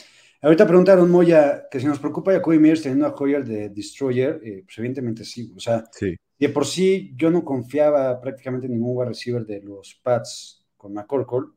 [0.42, 4.62] Ahorita preguntaron Moya que si nos preocupa Jacoby Myers teniendo a Hoyer de Destroyer, eh,
[4.64, 5.52] pues evidentemente sí.
[5.56, 9.62] O sea, Sí, de por sí yo no confiaba prácticamente en ningún wide receiver de
[9.62, 11.50] los Pats con McCorkle,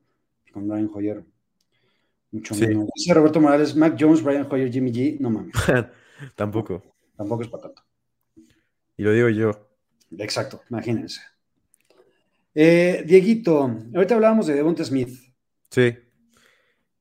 [0.54, 1.24] con Brian Hoyer,
[2.32, 2.66] mucho Sí.
[2.68, 2.88] menos.
[2.96, 5.54] Dice Roberto Morales, Mac Jones, Brian Hoyer, Jimmy G, no mames,
[6.36, 6.82] tampoco.
[7.18, 7.84] tampoco es para tanto.
[9.00, 9.52] Y lo digo yo.
[10.18, 11.22] Exacto, imagínense.
[12.54, 13.62] Eh, Dieguito,
[13.96, 15.18] ahorita hablábamos de Devonta Smith.
[15.72, 15.96] Sí.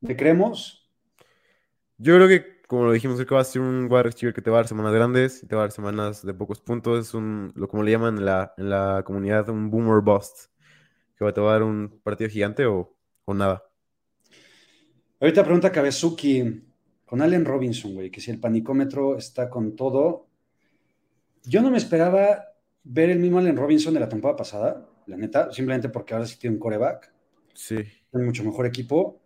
[0.02, 0.88] ¿Le creemos?
[1.96, 4.40] Yo creo que, como lo dijimos, creo que va a ser un wide receiver que
[4.40, 7.08] te va a dar semanas grandes y te va a dar semanas de pocos puntos.
[7.08, 10.52] Es un, lo como le llaman en la, en la comunidad, un boomer bust.
[11.16, 13.64] Que va- te va a dar un partido gigante o, o nada.
[15.18, 16.62] Ahorita pregunta Kabezuki
[17.04, 20.27] con Allen Robinson, güey, que si el panicómetro está con todo.
[21.48, 22.44] Yo no me esperaba
[22.84, 26.38] ver el mismo Allen Robinson de la temporada pasada, la neta, simplemente porque ahora sí
[26.38, 27.12] tiene un coreback,
[27.54, 27.76] Sí.
[28.10, 29.20] tiene mucho mejor equipo,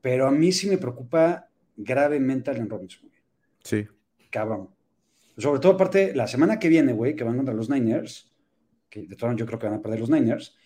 [0.00, 3.10] pero a mí sí me preocupa gravemente Allen Robinson.
[3.62, 3.86] Sí.
[4.30, 4.70] Cabrón.
[5.36, 8.32] Sobre todo, aparte, la semana que viene, güey, que van contra los Niners,
[8.88, 10.56] que de todas yo creo que van a perder los Niners,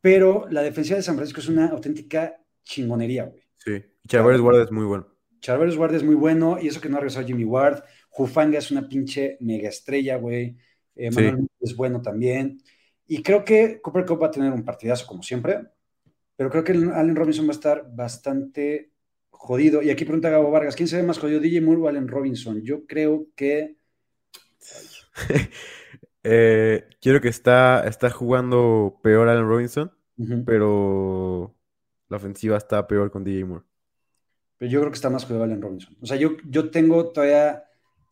[0.00, 3.42] pero la defensiva de San Francisco es una auténtica chingonería, güey.
[3.58, 3.82] Sí.
[4.02, 5.06] Y Charvarius Ward es muy bueno.
[5.40, 7.82] Charvarius Ward es muy bueno, y eso que no ha regresado Jimmy Ward.
[8.14, 10.56] Jufanga es una pinche mega estrella, güey.
[10.94, 11.20] Eh, Sí.
[11.20, 12.62] Manuel es bueno también.
[13.08, 15.66] Y creo que Cooper Cup va a tener un partidazo como siempre,
[16.36, 18.92] pero creo que Allen Robinson va a estar bastante
[19.30, 19.82] jodido.
[19.82, 22.62] Y aquí pregunta Gabo Vargas, ¿quién se ve más jodido, DJ Moore o Allen Robinson?
[22.62, 23.78] Yo creo que...
[26.22, 29.92] eh, quiero que está, está jugando peor Allen Robinson,
[30.46, 31.52] pero
[32.08, 33.64] la ofensiva está peor con DJ Moore.
[34.56, 35.96] Pero yo creo que está más jodido Allen Robinson.
[36.00, 37.64] O sea, yo, yo tengo todavía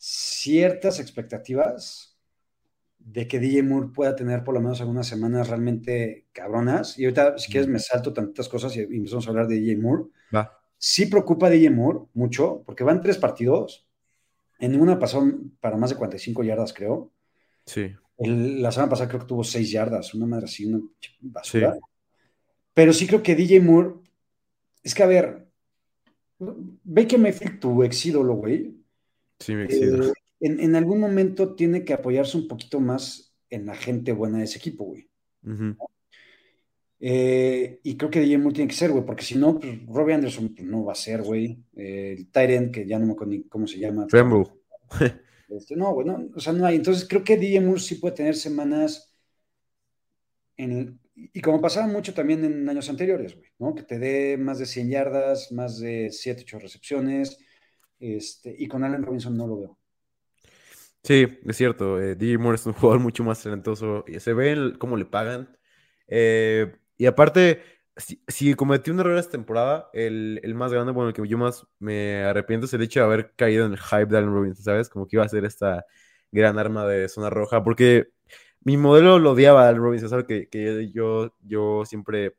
[0.04, 2.18] ciertas expectativas
[2.98, 6.98] de que DJ Moore pueda tener por lo menos algunas semanas realmente cabronas.
[6.98, 10.06] Y ahorita, si quieres, me salto tantas cosas y empezamos a hablar de DJ Moore.
[10.34, 10.58] Va.
[10.76, 13.86] Sí preocupa a DJ Moore mucho, porque van tres partidos.
[14.58, 15.24] En una pasó
[15.60, 17.12] para más de 45 yardas, creo.
[17.64, 17.94] Sí.
[18.18, 20.80] la semana pasada creo que tuvo 6 yardas, una madre así, una
[21.20, 21.78] basura.
[22.74, 23.94] Pero sí creo que DJ Moore,
[24.82, 25.46] es que a ver,
[26.40, 28.81] Baker Mayfield, tu ex ídolo, güey.
[29.42, 30.08] Sí, ídolo.
[30.08, 34.44] Eh, en, algún momento tiene que apoyarse un poquito más en la gente buena de
[34.44, 35.08] ese equipo, güey.
[37.00, 40.14] Eh, y creo que DJ Moore tiene que ser, güey, porque si no, pues Robbie
[40.14, 41.58] Anderson pues, no va a ser, güey.
[41.76, 44.06] Eh, el Tyrant, que ya no me acuerdo ni cómo se llama.
[44.06, 44.46] Tremble.
[45.54, 46.76] Este, no, güey, no, o sea, no hay.
[46.76, 49.14] Entonces creo que DJ Moore sí puede tener semanas
[50.56, 53.74] en y como pasaba mucho también en años anteriores, güey, ¿no?
[53.74, 57.38] Que te dé más de 100 yardas, más de 7, 8 recepciones,
[58.02, 59.78] este, y con Allen Robinson no lo veo.
[61.04, 62.00] Sí, es cierto.
[62.00, 64.04] Eh, DJ Moore es un jugador mucho más talentoso.
[64.18, 65.56] Se ve cómo le pagan.
[66.08, 67.62] Eh, y aparte,
[67.96, 72.24] si, cometió un error esta temporada, el, más grande, bueno, el que yo más me
[72.24, 74.88] arrepiento es el hecho de haber caído en el hype de Allen Robinson, ¿sabes?
[74.88, 75.84] Como que iba a ser esta
[76.30, 77.62] gran arma de zona roja.
[77.64, 78.08] Porque
[78.62, 80.26] mi modelo lo odiaba Allen Robinson, ¿sabes?
[80.26, 82.36] Que, que yo, yo siempre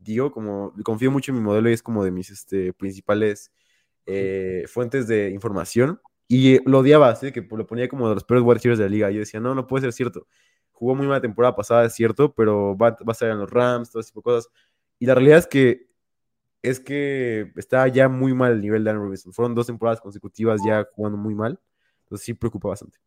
[0.00, 3.52] digo, como confío mucho en mi modelo y es como de mis este, principales
[4.06, 6.00] eh, fuentes de información.
[6.28, 9.10] Y lo odiaba, así que lo ponía como de los peores wide de la liga.
[9.10, 10.26] Yo decía, no, no puede ser cierto.
[10.70, 13.90] Jugó muy mala temporada pasada, es cierto, pero va, va a estar en los Rams,
[13.90, 14.52] todo ese tipo de cosas.
[14.98, 15.92] Y la realidad es que
[16.62, 19.32] es que está ya muy mal el nivel de Allen Robinson.
[19.32, 21.60] Fueron dos temporadas consecutivas ya jugando muy mal.
[22.04, 22.98] Entonces sí preocupa bastante.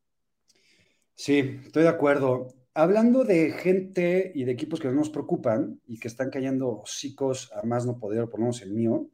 [1.16, 2.48] Sí, estoy de acuerdo.
[2.74, 7.66] Hablando de gente y de equipos que nos preocupan y que están cayendo hocicos a
[7.66, 9.08] más no poder, por lo menos el mío,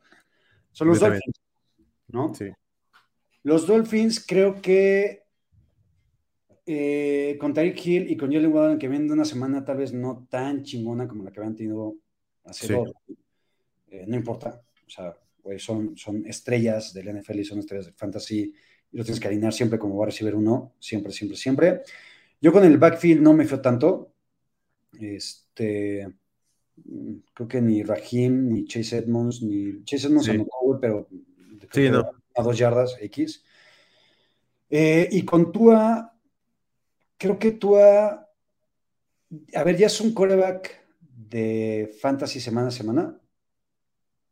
[0.72, 1.40] son los Dolphins.
[2.12, 2.34] ¿No?
[2.34, 2.52] Sí.
[3.44, 5.24] Los Dolphins creo que
[6.66, 9.94] eh, con Tyreek Hill y con Jalen Waddle, que vienen de una semana tal vez
[9.94, 11.96] no tan chingona como la que habían tenido
[12.44, 12.92] hace dos,
[13.90, 14.62] eh, no importa.
[14.86, 15.16] O sea,
[15.58, 18.54] son, son estrellas del NFL y son estrellas del fantasy
[18.92, 21.82] y los tienes que alinear siempre como va a recibir uno, siempre, siempre, siempre.
[22.40, 24.14] Yo con el backfield no me fío tanto.
[25.00, 26.08] Este,
[27.34, 30.38] creo que ni Raheem, ni Chase Edmonds, ni Chase Edmonds sí.
[30.80, 31.08] pero
[31.72, 33.44] sí, no a dos yardas X.
[34.70, 36.14] Eh, y con Tua,
[37.18, 38.30] creo que Tua,
[39.54, 43.20] a ver, ya es un coreback de fantasy semana a semana.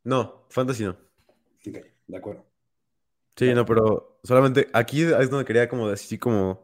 [0.04, 0.92] No, fantasy no.
[1.68, 2.46] Ok, de acuerdo.
[3.36, 6.64] Sí, no, pero solamente aquí es donde quería como decir como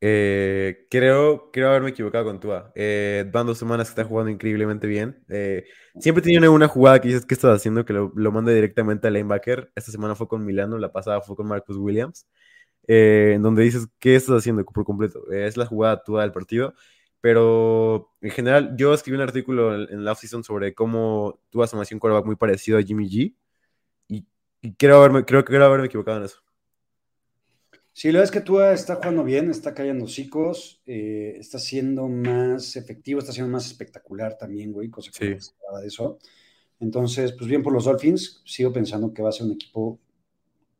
[0.00, 2.72] eh, creo, creo haberme equivocado con Tua.
[2.74, 5.24] Eh, van dos semanas que está jugando increíblemente bien.
[5.28, 5.64] Eh,
[5.98, 7.84] siempre tiene una jugada que dices, ¿qué estás haciendo?
[7.84, 9.72] Que lo, lo manda directamente al linebacker.
[9.74, 12.26] Esta semana fue con Milano, la pasada fue con Marcus Williams.
[12.86, 15.30] Eh, en donde dices, ¿qué estás haciendo por completo?
[15.32, 16.74] es la jugada Tua del partido.
[17.20, 21.82] Pero en general, yo escribí un artículo en, la offseason sobre cómo Tua se me
[21.82, 23.34] hacía un quarterback muy parecido a Jimmy G.
[24.08, 24.26] Y,
[24.62, 26.43] y creo, haberme, creo, creo haberme equivocado en eso.
[27.96, 32.08] Sí, la verdad es que Tua está jugando bien, está callando hocicos, eh, está siendo
[32.08, 36.18] más efectivo, está siendo más espectacular también, güey, cosa que no esperaba de eso.
[36.80, 40.00] Entonces, pues bien por los Dolphins, sigo pensando que va a ser un equipo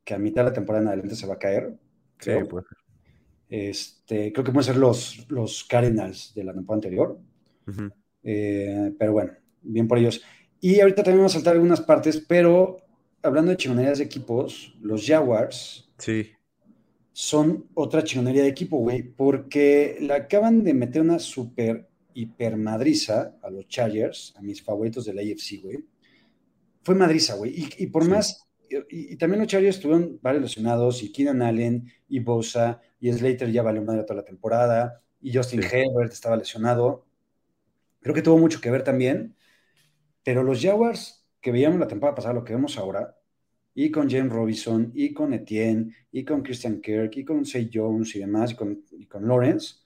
[0.02, 1.78] que a mitad de la temporada en adelante se va a caer.
[2.16, 2.40] Creo.
[2.40, 2.64] Sí, pues.
[3.48, 7.20] este, creo que pueden ser los, los Cardinals de la temporada anterior.
[8.24, 10.20] Eh, pero bueno, bien por ellos.
[10.60, 12.78] Y ahorita también vamos a saltar algunas partes, pero
[13.22, 15.88] hablando de chingonerías de equipos, los Jaguars.
[15.98, 16.32] Sí
[17.14, 23.36] son otra chingonería de equipo, güey, porque le acaban de meter una super hiper madriza
[23.40, 25.84] a los Chargers, a mis favoritos de la AFC, güey.
[26.82, 27.68] Fue madriza, güey.
[27.78, 32.80] Y, por más, y, también los Chargers estuvieron varios lesionados, y Keenan Allen, y Bosa,
[32.98, 37.06] y Slater ya valió madre toda la temporada, y Justin Herbert estaba lesionado.
[38.00, 39.36] Creo que tuvo mucho que ver también.
[40.24, 43.16] Pero los Jaguars que veíamos la temporada pasada, lo que vemos ahora,
[43.74, 48.14] y con James Robinson, y con Etienne, y con Christian Kirk, y con Say Jones
[48.14, 49.76] y demás, y con, con Lawrence.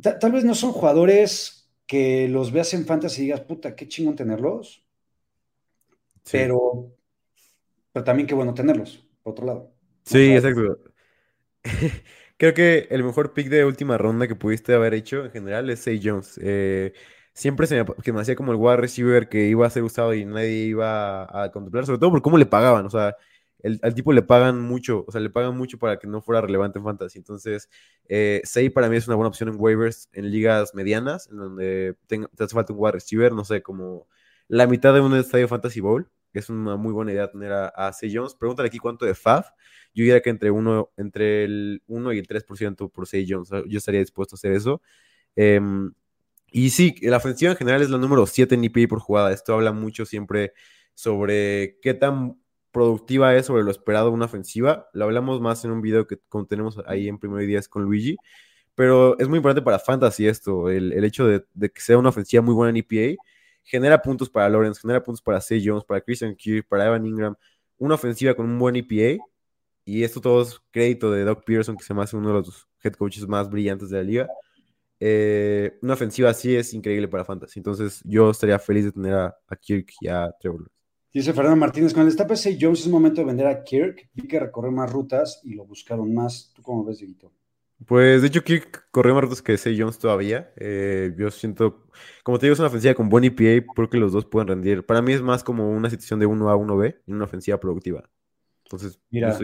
[0.00, 4.16] tal vez no son jugadores que los veas en fantasy y digas, puta, qué chingón
[4.16, 4.84] tenerlos.
[6.30, 6.94] Pero,
[7.92, 9.74] pero también qué bueno tenerlos, por otro lado.
[10.04, 10.78] Sí, exacto.
[12.36, 15.80] creo que el mejor pick de última ronda que pudiste haber hecho en general es
[15.80, 16.38] Say Jones.
[16.42, 16.92] Eh,
[17.34, 20.14] siempre se me, que me hacía como el wide receiver que iba a ser usado
[20.14, 22.86] y nadie iba a, contemplar, sobre todo por cómo le pagaban.
[22.86, 23.16] O sea,
[23.60, 26.40] el, al tipo le pagan mucho, o sea, le pagan mucho para que no fuera
[26.40, 27.18] relevante en fantasy.
[27.18, 27.68] Entonces,
[28.08, 28.42] eh,
[28.74, 32.54] para mí es una buena opción en waivers, en ligas medianas, en donde te hace
[32.54, 34.08] falta un wide receiver, no sé, como
[34.48, 37.68] la mitad de un estadio fantasy bowl, que es una muy buena idea tener a,
[37.68, 38.34] a Say Jones.
[38.34, 39.48] Pregúntale aquí cuánto de FAF.
[39.94, 43.50] Yo diría que entre, uno, entre el 1 y el 3% por Say Jones.
[43.68, 44.80] Yo estaría dispuesto a hacer eso.
[45.36, 45.92] Em,
[46.52, 49.32] y sí, la ofensiva en general es la número 7 en EPA por jugada.
[49.32, 50.52] Esto habla mucho siempre
[50.94, 54.88] sobre qué tan productiva es sobre lo esperado una ofensiva.
[54.92, 58.16] Lo hablamos más en un video que tenemos ahí en primer día con Luigi.
[58.74, 62.54] Pero es muy importante para Fantasy esto, el, hecho de, que sea una ofensiva muy
[62.54, 63.22] buena en EPA.
[63.62, 67.36] Genera puntos para Lawrence, genera puntos para Say Jones, para Christian Kirk, para Evan Ingram.
[67.78, 69.22] Una ofensiva con un buen EPA
[69.84, 72.68] y esto todo es crédito de Doc Pearson, que se me hace uno de los
[72.82, 74.28] head coaches más brillantes de la liga.
[75.04, 77.58] Eh, una ofensiva así es increíble para Fantasy.
[77.58, 80.70] Entonces, yo estaría feliz de tener a, Kirk y a Trevor.
[81.12, 82.56] Dice Fernando Martínez, con el destape C.
[82.60, 84.08] Jones es momento de vender a Kirk.
[84.14, 86.52] Vi que recorrió más rutas y lo buscaron más.
[86.54, 87.32] ¿Tú cómo ves, Dieguito?
[87.84, 89.74] Pues de hecho Kirk corrió más rutas que C.
[89.76, 90.52] Jones todavía.
[90.56, 91.88] Eh, yo siento,
[92.22, 94.86] como te digo, es una ofensiva con buen EPA, porque los dos pueden rendir.
[94.86, 98.08] Para mí es más como una situación de 1A, 1B, y una ofensiva productiva.
[98.72, 99.38] Entonces, Mira,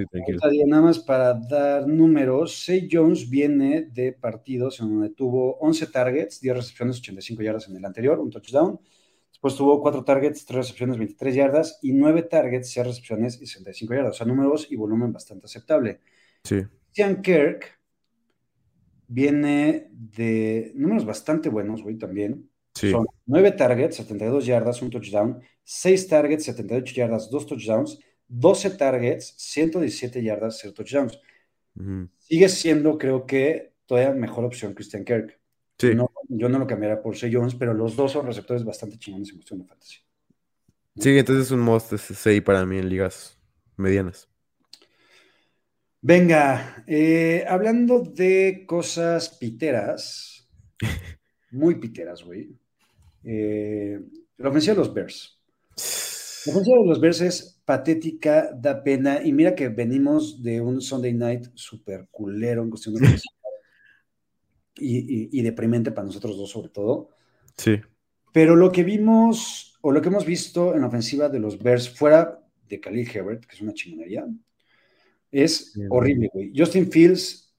[0.66, 6.40] nada más para dar números, Say Jones viene de partidos en donde tuvo 11 targets,
[6.40, 8.80] 10 recepciones, 85 yardas en el anterior, un touchdown.
[9.30, 13.94] Después tuvo 4 targets, 3 recepciones, 23 yardas y 9 targets, 6 recepciones y 65
[13.94, 14.14] yardas.
[14.14, 16.00] O sea, números y volumen bastante aceptable.
[16.44, 16.62] Sí.
[16.92, 17.78] Sean Kirk
[19.08, 22.48] viene de números bastante buenos, güey, también.
[22.72, 22.90] Sí.
[22.92, 29.34] Son 9 targets, 72 yardas, un touchdown, 6 targets, 78 yardas, 2 touchdowns 12 targets,
[29.36, 31.18] 117 yardas, 0 touchdowns.
[32.18, 35.38] Sigue siendo, creo que, todavía mejor opción Christian Kirk.
[35.78, 35.92] Sí.
[36.28, 37.30] yo no lo cambiaría por C.
[37.32, 39.98] Jones, pero los dos son receptores bastante chingones en cuestión de fantasy.
[40.96, 43.38] Sí, entonces es un must ese para mí en ligas
[43.76, 44.28] medianas.
[46.00, 50.48] Venga, eh, hablando de cosas piteras,
[51.52, 52.50] muy piteras, güey.
[53.22, 54.00] Eh,
[54.36, 55.40] la ofensiva de los Bears.
[56.48, 59.20] La ofensiva de los Bears es patética, da pena.
[59.22, 63.00] Y mira que venimos de un Sunday night super culero en cuestión de
[64.76, 67.10] y, y, deprimente para nosotros dos, sobre todo.
[67.54, 67.76] Sí.
[68.32, 71.90] Pero lo que vimos, o lo que hemos visto en la ofensiva de los Bears,
[71.90, 74.26] fuera de Khalil Herbert, que es una chingonería,
[75.30, 76.52] es horrible, güey.
[76.56, 77.54] Justin Fields.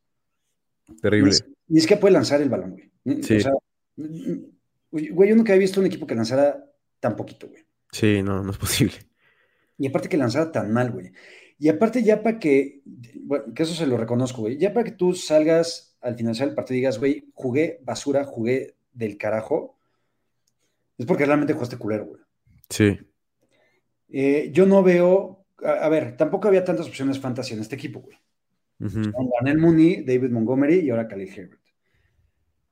[0.99, 1.36] Terrible.
[1.67, 3.21] Ni, es que puede lanzar el balón, güey.
[3.21, 3.36] Sí.
[3.36, 3.52] O sea,
[4.91, 6.65] güey, yo nunca he visto un equipo que lanzara
[6.99, 7.68] tan poquito, güey.
[7.91, 8.95] Sí, no, no es posible.
[9.78, 11.12] Y aparte que lanzara tan mal, güey.
[11.58, 12.82] Y aparte ya para que,
[13.21, 16.56] bueno, que eso se lo reconozco, güey, ya para que tú salgas al finalizar el
[16.56, 19.78] partido y digas, güey, jugué basura, jugué del carajo,
[20.97, 22.21] es porque realmente jugaste culero, güey.
[22.69, 22.97] Sí.
[24.10, 28.17] Eh, yo no veo, a, ver, tampoco había tantas opciones fantasy en este equipo, güey.
[28.80, 31.62] Daniel Mooney, David Montgomery y ahora Khalil Herbert.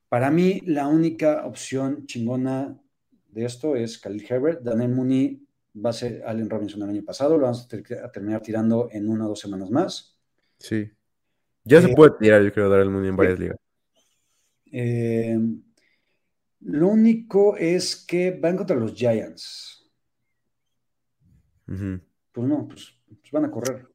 [0.08, 2.80] Para mí, la única opción chingona
[3.38, 4.62] de esto es Khalil Herbert.
[4.64, 8.90] Daniel Mooney va a ser Allen Robinson el año pasado, lo vamos a, terminar tirando
[8.92, 10.18] en una o dos semanas más.
[10.58, 10.90] Sí.
[11.64, 13.58] Ya se eh, puede tirar, yo creo, Daniel Mooney en varias ligas.
[14.72, 15.38] Eh,
[16.62, 19.88] lo único es que van contra los Giants.
[21.68, 23.88] Pues no, pues, pues, van a correr.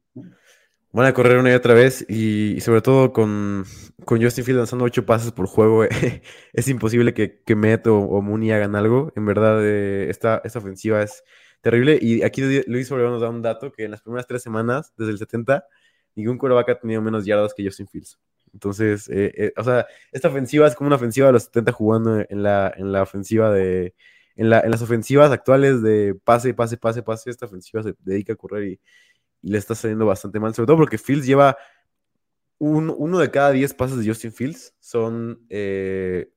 [0.93, 3.65] Van a correr una y otra vez y, sobre todo con,
[4.05, 5.83] con, Justin Fields lanzando ocho pases por juego,
[6.53, 9.11] es imposible que, que Met o, Mooney hagan algo.
[9.15, 11.23] En verdad, eh, esta, esta, ofensiva es
[11.61, 11.97] terrible.
[11.99, 15.13] Y aquí Luis Obregón nos da un dato que en las primeras tres semanas, desde
[15.13, 15.65] el 70,
[16.13, 18.19] ningún quarterback ha tenido menos yardas que Justin Fields.
[18.53, 22.23] Entonces, eh, eh, o sea, esta ofensiva es como una ofensiva de los 70 jugando
[22.29, 23.95] en la, en la ofensiva de...
[24.35, 28.33] En, la, en las ofensivas actuales de pase, pase, pase, pase, esta ofensiva se dedica
[28.33, 28.79] a correr y
[29.43, 31.55] y le está saliendo bastante mal, sobre todo porque Fields lleva
[32.57, 36.31] uno de cada diez pases de Justin Fields son, eh,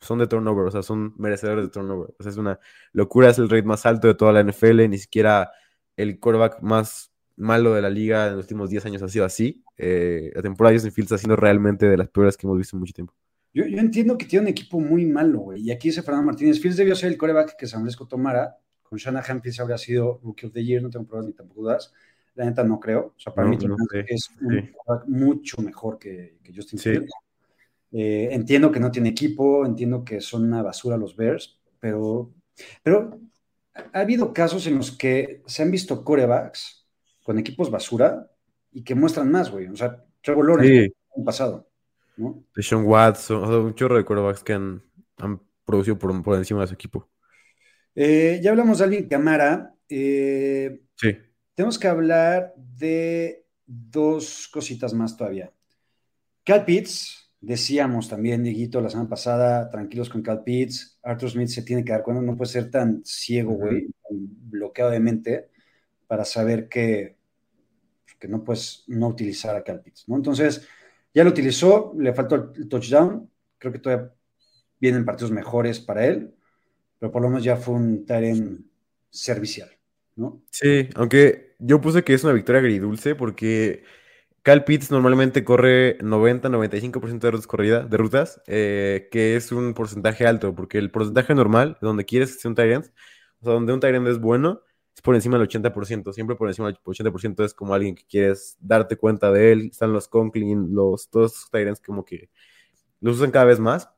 [0.00, 2.14] son de turnover, o sea, son merecedores de turnover.
[2.18, 2.58] O sea, es una
[2.92, 5.52] locura, es el rate más alto de toda la NFL, ni siquiera
[5.96, 9.62] el quarterback más malo de la liga en los últimos 10 años ha sido así.
[9.76, 12.76] Eh, la temporada de Justin Fields está siendo realmente de las peores que hemos visto
[12.76, 13.14] en mucho tiempo.
[13.54, 15.62] Yo, entiendo que tiene un equipo muy malo, güey.
[15.62, 18.56] Y aquí dice Fernando Martínez, Fields debió ser el quarterback que San Francisco tomara.
[18.82, 21.92] Con Shanahan Fields habría sido Rookie of the Year, no tengo pruebas ni tampoco dudas.
[22.38, 23.14] La neta no creo.
[23.16, 23.58] O sea, para mí
[24.06, 24.30] es
[25.08, 27.12] mucho mejor que, Justin Fields.
[27.90, 32.32] Eh, entiendo que no tiene equipo, entiendo que son una basura los Bears, pero,
[32.84, 33.18] pero
[33.74, 36.86] ha habido casos en los que se han visto corebacks
[37.24, 38.30] con equipos basura
[38.70, 39.66] y que muestran más, güey.
[39.66, 41.68] O sea, Trevor Lawrence en el pasado.
[42.18, 42.44] ¿no?
[42.54, 44.80] De Sean Watson, o sea, un chorro de quarterbacks que han,
[45.16, 47.08] han producido por, por encima de su equipo.
[47.96, 49.74] Eh, ya hablamos de Alvin Camara.
[49.88, 51.16] eh, Sí.
[51.58, 55.52] Tenemos que hablar de dos cositas más todavía.
[56.44, 61.00] Cal Pitts, decíamos también, Dieguito, la semana pasada, tranquilos con Cal Pitts.
[61.02, 64.92] Arthur Smith se tiene que dar cuenta, no puede ser tan ciego, güey, tan bloqueado
[64.92, 65.50] de mente
[66.06, 67.16] para saber que,
[68.20, 70.14] que no puedes no utilizar a Cal Pitts, ¿no?
[70.14, 70.64] Entonces,
[71.12, 73.28] ya lo utilizó, le faltó el, el touchdown.
[73.58, 74.12] Creo que todavía
[74.78, 76.36] vienen partidos mejores para él,
[77.00, 78.64] pero por lo menos ya fue un Taren
[79.10, 79.70] servicial,
[80.14, 80.44] ¿no?
[80.52, 83.82] Sí, aunque yo puse que es una victoria agridulce porque
[84.42, 90.26] Cal Pitts normalmente corre 90-95% de rutas corridas, de rutas, eh, que es un porcentaje
[90.26, 92.78] alto, porque el porcentaje normal, donde quieres que sea un tight
[93.40, 94.62] o sea, donde un tight es bueno,
[94.94, 98.56] es por encima del 80%, siempre por encima del 80% es como alguien que quieres
[98.60, 102.30] darte cuenta de él, están los Conklin, los, todos esos tight como que
[103.00, 103.90] los usan cada vez más.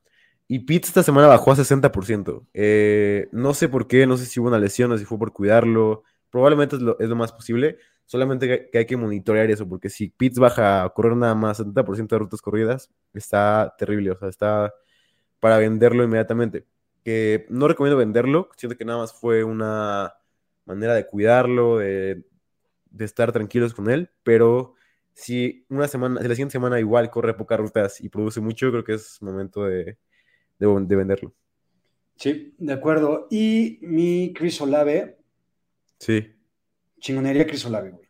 [0.48, 2.44] Y Pitts esta semana bajó a 60%.
[2.54, 5.32] Eh, no sé por qué, no sé si hubo una lesión o si fue por
[5.32, 6.02] cuidarlo.
[6.30, 7.78] Probablemente es lo, es lo más posible.
[8.06, 12.08] Solamente que, hay que monitorear eso, porque si Pitts baja a correr nada más 70%
[12.08, 14.12] de rutas corridas, está terrible.
[14.12, 14.74] O sea, está
[15.40, 16.66] para venderlo inmediatamente.
[17.04, 18.50] Que no recomiendo venderlo.
[18.56, 20.14] Siento que nada más fue una
[20.64, 22.24] manera de cuidarlo, de,
[22.90, 24.10] de estar tranquilos con él.
[24.22, 24.74] Pero
[25.14, 28.84] si una semana, si la siguiente semana igual corre pocas rutas y produce mucho, creo
[28.84, 29.98] que es momento de,
[30.58, 31.34] de, de venderlo.
[32.16, 33.28] Sí, de acuerdo.
[33.30, 35.19] Y mi Chris Olave,
[36.00, 36.26] Sí,
[36.98, 38.08] chingonería Chris Olave, güey.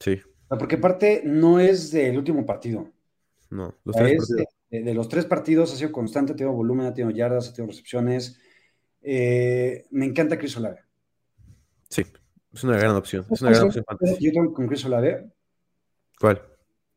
[0.00, 0.20] sí.
[0.44, 2.90] O sea, porque aparte no es del último partido.
[3.50, 4.48] No, O los sea, tres es partidos.
[4.70, 7.48] de, de- de los tres partidos ha sido constante, ha tenido volumen, ha tenido yardas,
[7.48, 8.38] ha tenido recepciones.
[9.02, 10.80] Eh, me encanta Chris Olave.
[11.90, 12.02] Sí,
[12.54, 13.26] es una gran opción.
[13.30, 13.84] Es una gran opción.
[14.20, 15.30] Yo tengo con Chris Olave,
[16.20, 16.40] ¿Cuál?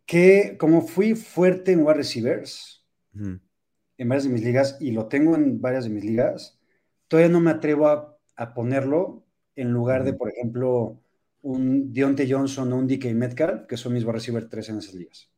[0.05, 5.35] que como fui fuerte en wide receivers, en varias de mis ligas, y lo tengo
[5.35, 6.59] en varias de mis ligas,
[7.07, 9.24] todavía no me atrevo a, a ponerlo
[9.55, 10.99] en lugar de, por ejemplo,
[11.41, 14.93] un Deontay Johnson o un DK Metcalf, que son mis wide receiver 3 en esas
[14.95, 15.29] ligas.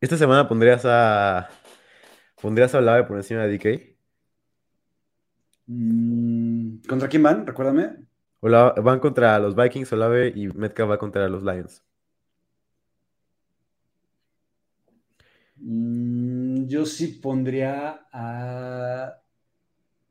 [0.00, 1.48] Esta semana pondrías a.
[2.40, 3.96] ¿Pondrías a Olave por encima de DK?
[5.66, 7.46] Mm, ¿Contra quién van?
[7.46, 8.06] Recuérdame.
[8.40, 11.84] Ola- van contra los Vikings, Olave y Metcalf va contra los Lions.
[15.56, 19.20] Mm, yo sí pondría a.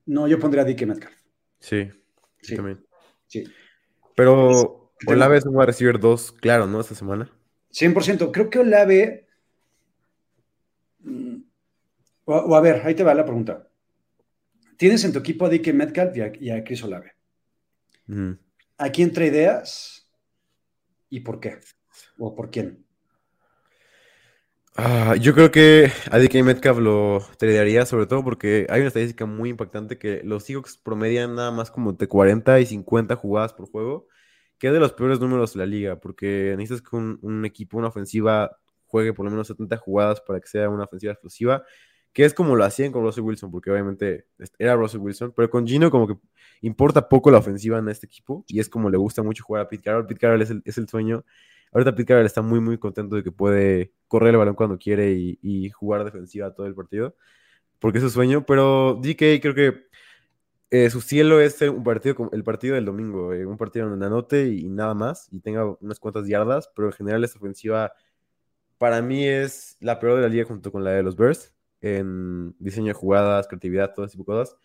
[0.08, 1.16] No, yo pondría a DK Metcalf.
[1.60, 1.89] Sí,
[2.41, 2.86] sí, Sí, también.
[3.28, 3.43] Sí.
[4.15, 6.82] Pero Olave es un wide receiver 2, claro, ¿no?
[6.82, 7.32] Esta semana.
[7.71, 8.32] 100%.
[8.32, 9.28] Creo que Olave.
[10.99, 11.38] mm,
[12.25, 13.69] O, o a ver, ahí te va la pregunta.
[14.78, 17.13] Tienes en tu equipo a DK Metcalf y a, y a Chris Olave.
[18.07, 18.38] Ujú.
[18.78, 20.09] ¿A quién trae ideas
[21.09, 21.59] y por qué?
[22.17, 22.86] ¿O por quién?
[24.80, 29.25] Ah, yo creo que a DK Metcalf lo tradearía, sobre todo porque hay una estadística
[29.25, 33.71] muy impactante que los Seahawks promedian nada más como de 40 y 50 jugadas por
[33.71, 34.07] juego,
[34.59, 37.78] que es de los peores números de la liga, porque necesitas que un, un equipo,
[37.80, 41.63] una ofensiva, juegue por lo menos 70 jugadas para que sea una ofensiva explosiva,
[42.13, 44.28] que es como lo hacían con Russell Wilson, porque obviamente
[44.59, 46.17] era Russell Wilson, pero con Gino como que
[46.61, 49.69] importa poco la ofensiva en este equipo, y es como le gusta mucho jugar a
[49.69, 50.05] Pete Carroll.
[50.05, 51.25] Pete Carroll es el, es el sueño
[51.72, 55.11] Ahorita Pete Carroll está muy, muy contento de que puede correr el balón cuando quiere
[55.11, 57.15] y, y jugar defensiva todo el partido,
[57.80, 58.45] porque es su sueño.
[58.45, 59.88] Pero DK creo que
[60.70, 64.47] eh, su cielo es un partido, el partido del domingo, eh, un partido donde anote
[64.47, 67.93] y, y nada más, y tenga unas cuantas yardas, pero en general esta ofensiva
[68.78, 72.55] para mí es la peor de la liga junto con la de los Bears en
[72.59, 74.57] diseño de jugadas, creatividad, todo ese tipo de cosas.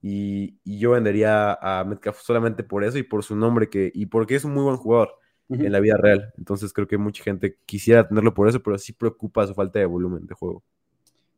[0.00, 4.06] Y, y yo vendería a Metcalf solamente por eso y por su nombre que, y
[4.06, 5.14] porque es un muy buen jugador
[5.52, 6.32] En la vida real.
[6.38, 9.86] Entonces creo que mucha gente quisiera tenerlo por eso, pero sí preocupa su falta de
[9.86, 10.62] volumen de juego.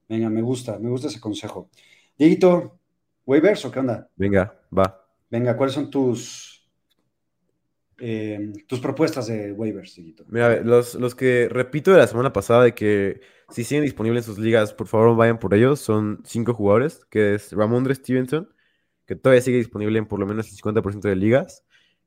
[0.09, 1.71] Venga, me gusta, me gusta ese consejo.
[2.19, 2.79] Dieguito,
[3.27, 4.09] ¿waivers o qué onda?
[4.17, 5.07] Venga, va.
[5.31, 6.69] Venga, ¿cuáles son tus,
[7.99, 10.25] eh, tus propuestas de waivers, Dieguito?
[10.29, 14.35] Mira, los, los que repito de la semana pasada de que si siguen disponibles en
[14.35, 15.81] sus ligas, por favor vayan por ellos.
[15.81, 18.49] Son cinco jugadores, que es Ramondre Stevenson,
[19.07, 21.65] que todavía sigue disponible en por lo menos el 50% de ligas.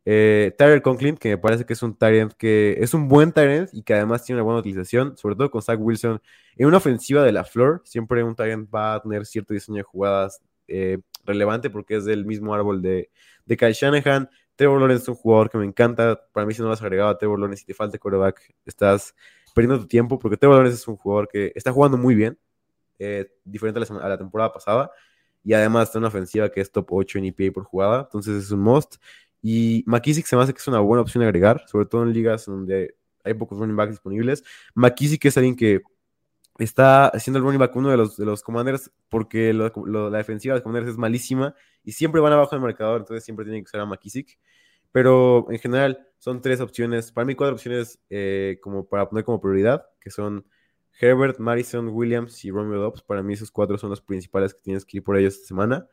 [0.10, 3.70] Eh, Tyler Conklin, que me parece que es un Tyrant que es un buen Tyrant
[3.74, 6.22] y que además tiene una buena utilización, sobre todo con Zach Wilson.
[6.55, 9.84] En una ofensiva de la Flor, siempre un Tyrant va a tener cierto diseño de
[9.84, 13.10] jugadas eh, relevante porque es del mismo árbol de,
[13.45, 14.30] de Kyle Shanahan.
[14.55, 16.20] Trevor Lawrence es un jugador que me encanta.
[16.32, 19.14] Para mí, si no lo has agregado a Trevor Lawrence y te falta quarterback, estás
[19.53, 22.38] perdiendo tu tiempo porque Trevor Lawrence es un jugador que está jugando muy bien,
[22.99, 24.91] eh, diferente a la, sema- a la temporada pasada.
[25.43, 28.43] Y además está en una ofensiva que es top 8 en EPA por jugada, entonces
[28.43, 28.95] es un must.
[29.42, 32.46] Y McKissick se me hace que es una buena opción agregar, sobre todo en ligas
[32.46, 34.44] donde hay pocos running backs disponibles.
[34.76, 35.82] McKissick es alguien que
[36.58, 40.60] está siendo el running back uno de los, de los Commanders porque la defensiva de
[40.60, 43.82] los Commanders es malísima y siempre van abajo del marcador, entonces siempre tienen que usar
[43.82, 44.40] a McKissick.
[44.92, 49.40] Pero en general son tres opciones, para mí cuatro opciones eh, como para poner como
[49.40, 50.46] prioridad, que son
[51.00, 53.04] Herbert, Madison, Williams y Romeo Dobbs.
[53.04, 55.88] Para mí esos cuatro son los principales que tienes que ir por ellos esta semana.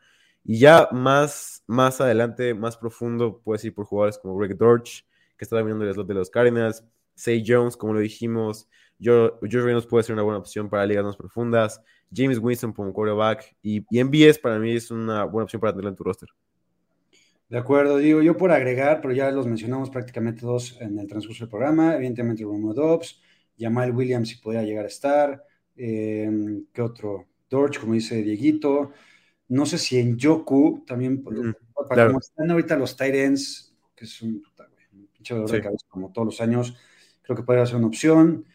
[0.45, 5.03] Y ya más, más adelante, más profundo, puedes ir por jugadores como Greg Dortch,
[5.37, 6.83] que está dominando el slot de los Cardinals,
[7.15, 8.69] Say Jones, como lo dijimos,
[9.01, 11.81] Josh Reynolds puede ser una buena opción para ligas más profundas,
[12.13, 15.89] James Winston como quarterback, y, y MBS para mí es una buena opción para tenerlo
[15.89, 16.29] en tu roster.
[17.49, 21.43] De acuerdo, digo yo por agregar, pero ya los mencionamos prácticamente todos en el transcurso
[21.43, 21.95] del programa.
[21.95, 23.21] Evidentemente, Romeo Dobbs,
[23.57, 25.43] Jamal Williams, si pudiera llegar a estar.
[25.75, 26.29] Eh,
[26.73, 27.27] ¿Qué otro?
[27.49, 28.93] Dorch, como dice Dieguito.
[29.47, 32.09] No sé si en Yoku también, por- Mm, para claro.
[32.11, 34.43] como están ahorita los Titans, que es un,
[35.13, 36.75] pinche dolor de cabeza como todos los años,
[37.21, 38.45] creo que podría ser una opción.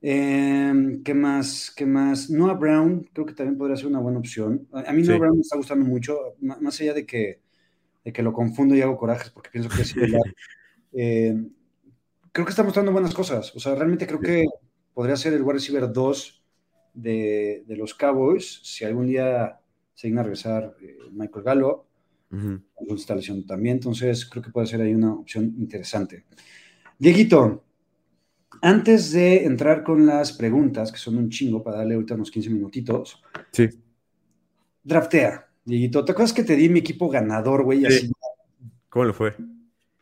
[0.00, 1.72] Eh, ¿Qué más?
[1.74, 2.28] ¿Qué más?
[2.28, 4.66] Noah Brown, creo que también podría ser una buena opción.
[4.72, 5.18] A, mí Noah Sí.
[5.20, 7.40] Brown me está gustando mucho, más allá de que
[8.04, 10.20] de que lo confundo y hago corajes porque pienso que es similar.
[10.94, 11.34] Eh,
[12.32, 13.56] creo que está mostrando buenas cosas.
[13.56, 14.44] O sea, realmente creo que
[14.92, 16.44] podría ser el wide receiver 2
[16.92, 19.58] de, de los Cowboys si algún día
[19.94, 21.86] se digna regresar eh, Michael Gallo.
[22.30, 22.60] Ujú.
[22.80, 23.76] Algún está lesionado también.
[23.76, 26.24] Entonces, creo que puede ser ahí una opción interesante.
[26.98, 27.64] Dieguito,
[28.60, 32.50] antes de entrar con las preguntas, que son un chingo para darle ahorita unos 15
[32.50, 33.68] minutitos, Sí.
[34.82, 35.48] draftea.
[35.64, 37.80] Dieguito, ¿te acuerdas que te di mi equipo ganador, güey?
[37.80, 37.86] Sí.
[37.86, 38.12] Así
[38.88, 39.34] ¿Cómo le fue?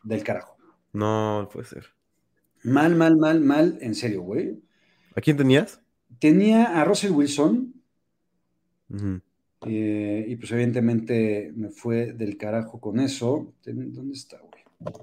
[0.03, 0.57] del carajo.
[0.93, 1.85] No, no puede ser.
[2.65, 4.61] Mal, mal, mal, mal, en serio, güey.
[5.15, 5.81] ¿A quién tenías?
[6.19, 7.75] Tenía a Russell Wilson
[8.89, 9.21] Ujú.
[9.67, 13.53] Eh, y pues evidentemente me fue del carajo con eso.
[13.65, 14.95] ¿Dónde está, güey?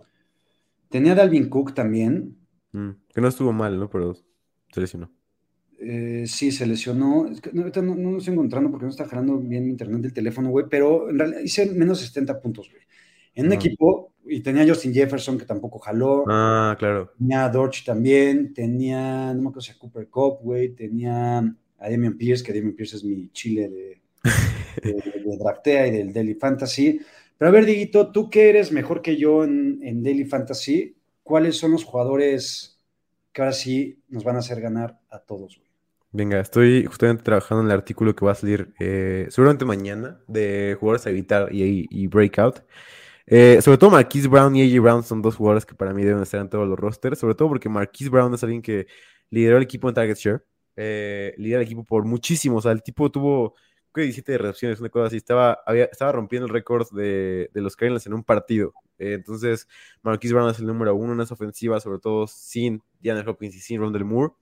[0.90, 2.38] Tenía a Dalvin Cook también.
[2.72, 3.90] Mm, Que no estuvo mal, ¿no?
[3.90, 4.16] Pero
[4.72, 5.12] se lesionó.
[5.80, 7.28] Eh, sí, se lesionó.
[7.28, 10.02] Es que no, ahorita no, no lo estoy encontrando porque no está jalando bien internet
[10.02, 12.82] del teléfono, güey, pero en realidad hice menos de 70 puntos, güey.
[13.36, 13.56] En un Ah.
[13.56, 16.24] equipo, y tenía a Justin Jefferson que tampoco jaló.
[16.28, 17.12] Ah, claro.
[17.18, 21.90] Tenía a Dorch también, tenía, no me acuerdo si a Cooper Cup, güey, tenía a
[21.90, 24.02] Damian Pierce, que Damian Pierce es mi chile de,
[24.82, 27.00] de, de draftea y del Daily Fantasy.
[27.38, 31.58] Pero a ver, Diguito, tú que eres mejor que yo en, en Daily Fantasy, ¿cuáles
[31.58, 32.80] son los jugadores
[33.32, 35.62] que ahora sí nos van a hacer ganar a todos?
[36.12, 40.76] Venga, estoy justamente trabajando en el artículo que va a salir eh, seguramente mañana de
[40.80, 42.64] jugadores a evitar y, y breakout.
[43.30, 46.24] Eh, sobre todo Marquise Brown y AJ Brown son dos jugadores que para mí deben
[46.24, 48.88] estar en todos los rosters, sobre todo porque Marquise Brown es alguien que
[49.30, 50.46] lideró el equipo en target share,
[50.78, 53.56] eh, el equipo por muchísimo, o sea, el tipo tuvo
[53.98, 57.62] creo que 17 recepciones, una cosa así, estaba, había- estaba rompiendo el récord de, de
[57.62, 58.74] los Cardinals en un partido.
[59.00, 59.68] Eh, entonces,
[60.02, 63.60] Marquise Brown es el número uno en esa ofensiva, sobre todo sin Diana Hopkins y
[63.60, 64.34] sin Rondell Moore.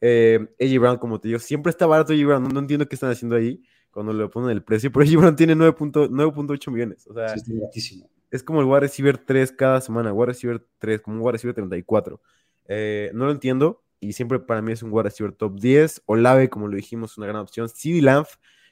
[0.00, 2.94] Eh, AJ Brown, como te digo, siempre está barato AJ Brown, no, no entiendo qué
[2.96, 7.06] están haciendo ahí cuando le ponen el precio, pero AJ Brown tiene 9.8 9.8 millones,
[7.06, 8.10] o sea, Sí, gratísimo.
[8.30, 11.54] es como el wide receiver 3 cada semana, wide receiver 3, como un wide receiver
[11.54, 12.20] 34.
[12.68, 16.02] Eh, no lo entiendo y siempre para mí es un wide receiver top 10.
[16.04, 17.68] Olave, como lo dijimos, es una gran opción.
[17.70, 18.26] CD Lamb,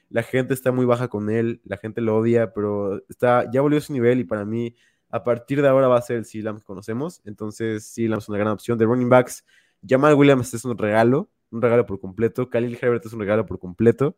[0.09, 3.79] la gente está muy baja con él, la gente lo odia, pero está, ya volvió
[3.79, 4.75] a su nivel y para mí
[5.09, 7.21] a partir de ahora va a ser el CD Lamb que conocemos.
[7.25, 8.77] Entonces, CD Lamb es una gran opción.
[8.77, 9.45] De running backs,
[9.87, 12.49] Jamal Williams es un regalo, un regalo por completo.
[12.49, 14.17] Khalil Herbert es un regalo por completo.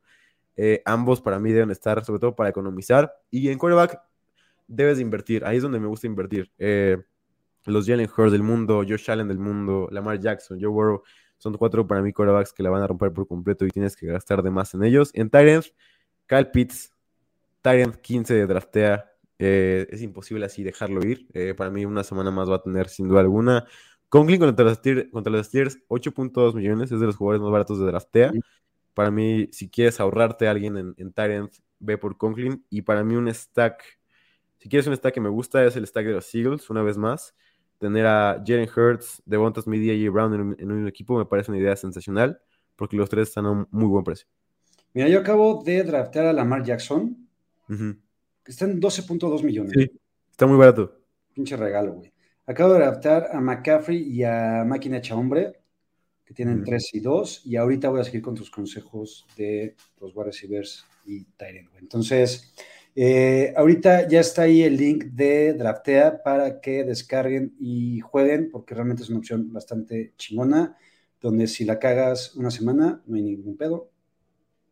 [0.55, 3.13] Eh, ambos para mí deben estar, sobre todo para economizar.
[3.29, 4.01] Y en quarterback,
[4.67, 5.45] debes de invertir.
[5.45, 6.51] Ahí es donde me gusta invertir.
[6.57, 6.97] Eh,
[7.65, 11.03] los Jalen Hurts del mundo, Josh Allen del mundo, Lamar Jackson, Joe Burrow,
[11.37, 14.07] son cuatro para mí quarterbacks que la van a romper por completo y tienes que
[14.07, 15.11] gastar de más en ellos.
[15.13, 15.73] En Tyrants,
[16.25, 16.93] Kyle Pitts,
[17.61, 19.11] Tyrant 15 de draftea.
[19.39, 21.27] eh, es imposible así dejarlo ir.
[21.33, 23.65] Eh, para mí una semana más va a tener sin duda alguna.
[24.09, 27.79] Conklin contra los Steelers, contra los Steelers 8.2 millones, es de los jugadores más baratos
[27.79, 28.31] de draftea.
[28.93, 32.65] Para mí, si quieres ahorrarte a alguien en, en Tyrant, ve por Conklin.
[32.69, 33.97] Y para mí un stack
[34.59, 36.97] si quieres un stack que me gusta, es el stack de los Eagles, una vez
[36.97, 37.35] más.
[37.79, 40.11] Tener a Jalen Hurts, Devonta Smith y A.J.
[40.11, 42.39] Brown en un, en un equipo me parece una idea sensacional,
[42.75, 44.27] porque los tres están a un muy buen precio.
[44.93, 47.27] Mira, yo acabo de draftear a Lamar Jackson,
[47.69, 47.95] Ujú.
[48.43, 49.73] que está en 12.2 millones.
[49.75, 49.91] Sí,
[50.31, 50.99] está muy barato.
[51.33, 52.11] Pinche regalo, güey.
[52.47, 55.53] Acabo de draftear a McCaffrey y a Máquina Hecha Hombre,
[56.25, 56.65] que tienen Ujú.
[56.65, 60.83] 3 y 2, y ahorita voy a seguir con tus consejos de los wide receivers
[61.05, 61.81] y Tyrant, güey.
[61.83, 62.53] Entonces,
[62.99, 68.73] eh, ahorita ya está ahí el link de Draftea para que descarguen y jueguen, porque
[68.73, 70.75] realmente es una opción bastante chingona,
[71.21, 73.91] donde si la cagas una semana, no hay ningún pedo.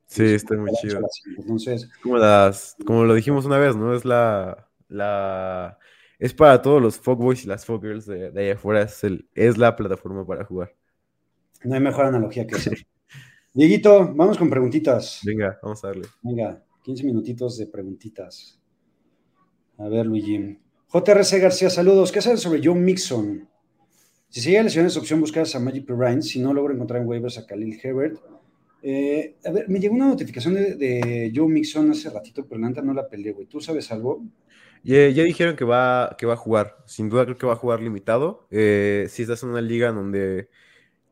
[0.07, 1.01] Sí, está muy chido.
[1.38, 3.93] Entonces, Como, las, como lo dijimos una vez, ¿no?
[3.93, 5.78] Es la, la...
[6.17, 8.82] Es para todos los fuckboys y las fuckgirls de, de allá afuera.
[8.82, 10.73] Es, el, es la plataforma para jugar.
[11.63, 12.71] no hay mejor analogía que esa.
[13.53, 15.21] Dieguito, vamos con preguntitas.
[15.23, 16.07] Venga, vamos a darle.
[16.23, 18.62] Venga, 15 minutitos de preguntitas.
[19.80, 20.60] A ver, Luigi.
[20.94, 22.12] JRC García, saludos.
[22.12, 23.50] ¿Qué sabes sobre Joe Mixon?
[24.30, 26.22] Si sigue lesiones, es opción buscar a Magic Perrine.
[26.22, 28.20] Si no logro encontrar en waivers a Khalil Herbert.
[28.84, 32.84] Eh, a ver, me llegó una notificación de, Joe Mixon hace ratito, pero la neta
[32.84, 33.48] no la peleé, güey.
[33.48, 34.24] ¿Tú sabes algo?
[34.84, 36.78] Ya, dijeron que va, que va a jugar.
[36.86, 38.46] Sin duda creo que va a jugar limitado.
[38.52, 40.50] Eh, si estás en una liga en donde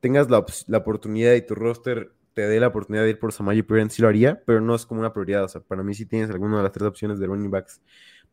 [0.02, 3.90] tengas la oportunidad y tu roster te dé la oportunidad de ir por Samaji Perine,
[3.90, 5.44] sí lo haría, pero no es como una prioridad.
[5.44, 7.82] O sea, para mí si tienes alguna de las tres opciones de running backs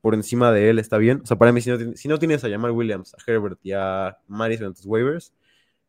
[0.01, 1.21] por encima de él, está bien.
[1.23, 3.73] O sea, para mí si no, si no tienes a Jamal Williams, a Herbert y
[3.73, 5.33] a Madison en tus waivers,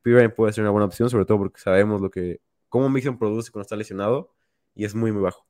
[0.02, 2.40] Perine puede ser una buena opción, sobre todo porque sabemos lo que,
[2.70, 4.34] cómo Mixon produce cuando está lesionado
[4.76, 5.46] y es muy, muy bajo.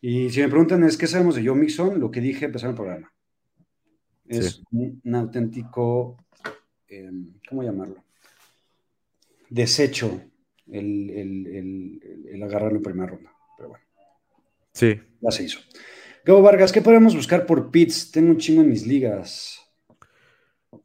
[0.00, 2.76] Y si me preguntan es qué sabemos de Joe Mixon, lo que dije empezar el
[2.76, 3.12] programa.
[4.26, 4.62] Es Sí.
[4.72, 6.16] un, un auténtico,
[6.88, 7.10] eh,
[7.48, 8.02] ¿cómo llamarlo?
[9.50, 10.20] Desecho
[10.70, 13.32] el, el- el- el- agarrarlo en primera ronda.
[13.56, 13.84] Pero bueno,
[14.72, 15.60] Sí, ya se hizo.
[16.24, 18.10] Gabo Vargas, ¿qué podemos buscar por Pits?
[18.10, 19.60] Tengo un chingo en mis ligas.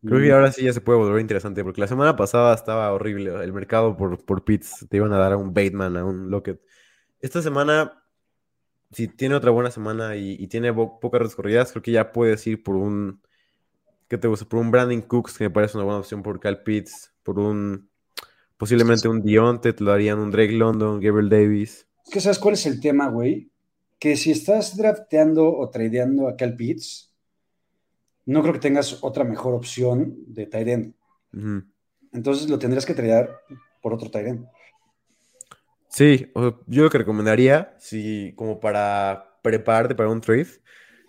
[0.04, 3.32] Creo que ahora sí ya se puede volver interesante, porque la semana pasada estaba horrible
[3.44, 4.88] el mercado por, por pits.
[4.90, 6.62] Te iban a dar a un Bateman, a un Lockett.
[7.22, 8.04] Esta semana,
[8.92, 12.12] si tiene otra buena semana y, y tiene po- pocas redes corridas, creo que ya
[12.12, 13.22] puedes ir por un.
[14.10, 14.46] ¿Qué te gusta?
[14.48, 17.90] Por un Brandon Cooks, que me parece una buena opción por Cal Pitts, por un.
[18.60, 21.88] Posiblemente un Dionte, te lo harían un Drake London, Gabriel Davis.
[22.06, 23.50] Es que sabes cuál es el tema, güey.
[23.98, 27.16] Que si estás drafteando o tradeando a Cal Pitts,
[28.26, 30.94] no creo que tengas otra mejor opción de end.
[31.34, 31.64] Ujú.
[32.12, 33.34] Entonces lo tendrías que tradear
[33.82, 34.46] por otro end.
[35.88, 40.50] Sí, o sea, yo lo que recomendaría, si como para prepararte para un trade,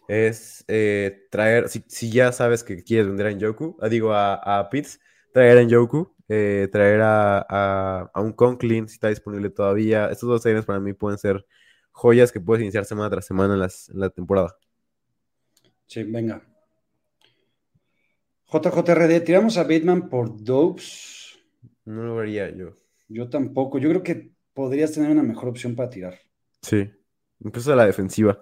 [0.07, 4.35] es eh, traer, si, si ya sabes que quieres vender a Njoku, ah, digo a,
[4.35, 5.01] a Pitts,
[5.33, 10.07] traer a Njoku, eh, traer a, a, a un Conklin si está disponible todavía.
[10.11, 11.45] Estos dos ends para mí pueden ser
[11.93, 14.57] joyas que puedes iniciar semana tras semana en, las- en la temporada.
[15.87, 16.41] Sí, venga.
[18.53, 21.39] JJRD, tiramos a Bateman por Dopes.
[21.85, 22.75] No lo haría yo.
[23.09, 23.79] Yo tampoco.
[23.79, 26.19] Yo creo que podrías tener una mejor opción para tirar.
[26.63, 26.91] Sí,
[27.41, 28.39] incluso a la defensiva.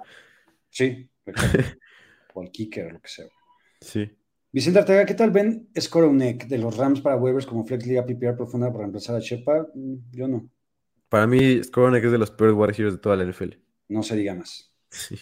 [0.70, 1.11] Sí,
[2.34, 3.26] o al kicker, lo que sea.
[3.80, 4.11] Sí.
[4.51, 8.35] Vicente Arteaga, ¿qué tal ven Skoronek de los Rams para waivers como Flex Liga PPR
[8.35, 9.69] profunda para reemplazar a Shepa?
[9.75, 10.49] Mm, Yo no.
[11.09, 13.55] Para mí, Skoronek es de los peores receivers de toda la NFL.
[13.89, 14.75] No se diga más.
[14.91, 15.17] Sí.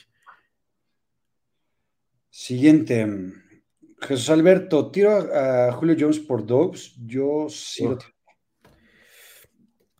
[2.30, 3.06] Siguiente.
[4.00, 6.94] Jesús Alberto, tiro a, Julio Jones por Dobbs.
[7.04, 8.12] Yo sí lo tiro.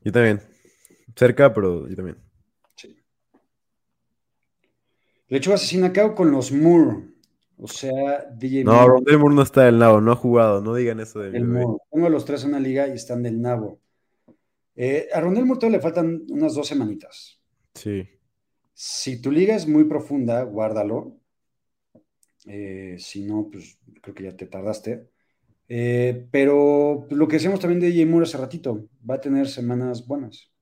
[0.03, 0.41] Yo también.
[1.17, 2.19] Cerca, pero yo también.
[2.77, 2.97] Sí.
[5.29, 7.16] Lechuga asesina acá con los Moore.
[7.59, 10.75] O sea, DJ No, Moore, Rondell Moore no está del lado, no ha jugado, no
[10.75, 11.47] digan eso de bebé.
[11.47, 11.83] Moore.
[11.91, 13.81] Tengo los tres en una liga y están del nabo.
[14.75, 17.41] Eh, a Rondel Moore todavía le faltan unas dos semanitas.
[17.75, 18.07] Sí.
[18.75, 21.17] Si tu liga es muy profunda, guárdalo.
[22.47, 25.09] Eh, si no, pues creo que ya te tardaste.
[25.69, 30.07] Eh, pero lo que decíamos también de DJ Moore hace ratito, va a tener semanas
[30.07, 30.53] buenas.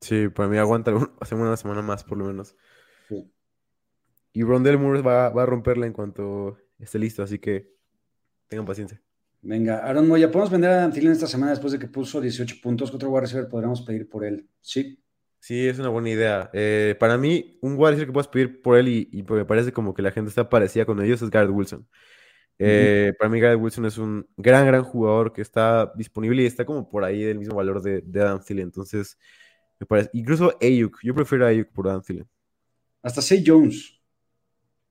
[0.00, 2.54] Sí, para mí aguanta una semana más por lo menos.
[3.08, 3.28] Sí.
[4.32, 7.70] Y Rondell Moore va, va a romperla en cuanto esté listo, así que
[8.48, 9.02] tengan paciencia.
[9.40, 12.90] Venga, Aaron Moya, ¿podemos vender a Antillen esta semana después de que puso 18 puntos?
[12.90, 14.48] ¿Qué otro wide receiver podríamos pedir por él?
[14.60, 14.98] Sí,
[15.40, 16.50] Sí, es una buena idea.
[16.52, 19.72] Eh, para mí, un wide receiver que puedas pedir por él y, y me parece
[19.72, 21.88] como que la gente está parecida con ellos es Garrett Wilson.
[22.58, 26.64] Eh, Para mí, Garrett Wilson es un gran, gran jugador que está disponible y está
[26.66, 28.66] como por ahí del mismo valor de, de Adam Thielen.
[28.66, 29.18] Entonces,
[29.80, 30.10] me parece.
[30.14, 30.98] Incluso Ayuk.
[31.02, 32.28] Yo prefiero a Ayuk por Adam Thielen.
[33.02, 33.97] hasta Say Jones,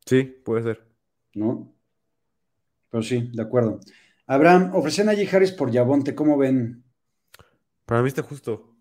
[0.08, 0.84] Sí, puede ser.
[1.36, 1.72] ¿no?
[2.90, 3.80] Pero sí, de acuerdo.
[4.26, 6.84] Abraham, ofrecen a Najee Harris por Yabonte, ¿cómo ven?
[7.86, 8.76] Para mí está justo.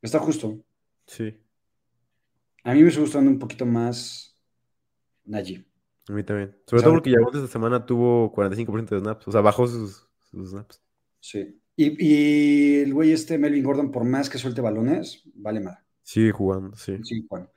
[0.00, 0.58] Está justo.
[1.06, 1.36] Sí,
[2.64, 4.36] A mí me está gustando un poquito más
[5.24, 5.64] Najee.
[6.08, 6.56] a mí también.
[6.66, 9.28] Sobre Sabe- todo porque Yabonte esta semana tuvo 45% de snaps.
[9.28, 10.80] O sea, bajó sus, sus snaps.
[11.20, 11.60] Sí.
[11.76, 15.78] Y, y el güey este, Melvin Gordon, por más que suelte balones, vale más.
[16.02, 16.98] Sigue jugando, sí.
[17.02, 17.48] Sí, Juan.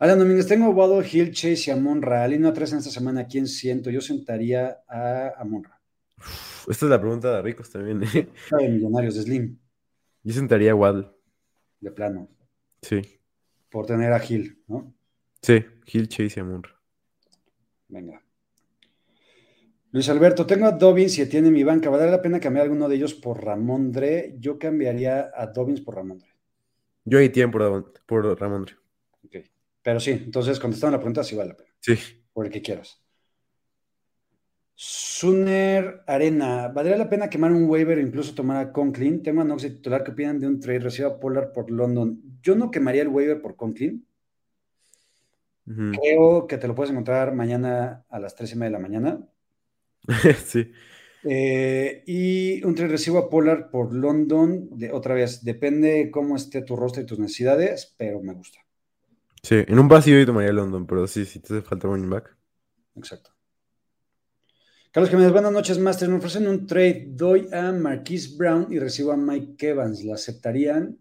[0.00, 2.26] Alan Domínguez, tengo a Waddle, Hill, Chase y Amonra.
[2.28, 3.90] Línea 3 en esta semana, ¿a quién siento?
[3.90, 5.80] Yo sentaría a Amonra.
[6.18, 8.02] Uf, esta es la pregunta de ricos también.
[8.04, 8.28] ¿eh?
[8.60, 9.58] de Millonarios de Slim,
[10.22, 11.08] Yo sentaría a Waddle.
[11.80, 12.28] de plano,
[12.82, 13.00] Sí.
[13.70, 14.94] por tener a Hill, ¿no?
[15.42, 16.70] Sí, Hill, Chase y Amonra.
[17.88, 18.22] Venga.
[19.90, 21.88] Luis Alberto, tengo a Dobbins y tiene mi banca.
[21.88, 24.36] ¿Vale la pena cambiar alguno de ellos por Ramondre?
[24.38, 26.28] Yo cambiaría a Dobbins por Ramondre.
[27.04, 28.74] Yo ahí tiempo por, por Ramondre.
[29.88, 31.70] Pero sí, entonces contestando la pregunta, sí vale la pena.
[31.80, 31.94] Sí.
[32.34, 33.02] por el que quieras.
[34.74, 39.22] Suner Arena, ¿valdría la pena quemar un waiver o incluso tomar a Conklin?
[39.22, 42.20] Tengo a Knox de titular que opinan de un trade reciba a Pollard por London.
[42.42, 44.06] Yo no quemaría el waiver por Conklin.
[45.66, 45.92] Ujú.
[45.98, 49.28] Creo que te lo puedes encontrar mañana a las 3 y media de la mañana.
[50.44, 50.70] Sí.
[51.24, 56.60] Eh, y un trade recibo a Pollard por London, de, otra vez, depende cómo esté
[56.60, 58.58] tu roster y tus necesidades, pero me gusta.
[59.42, 62.36] Sí, en un vacío yo tomaría London, pero sí, sí te hace falta running back.
[62.96, 63.30] Exacto.
[64.90, 66.08] Carlos Jiménez, buenas noches, Master.
[66.08, 67.08] Me ofrecen un trade.
[67.10, 70.02] Doy a Marquise Brown y recibo a Mike Evans.
[70.02, 70.96] ¿La aceptarían?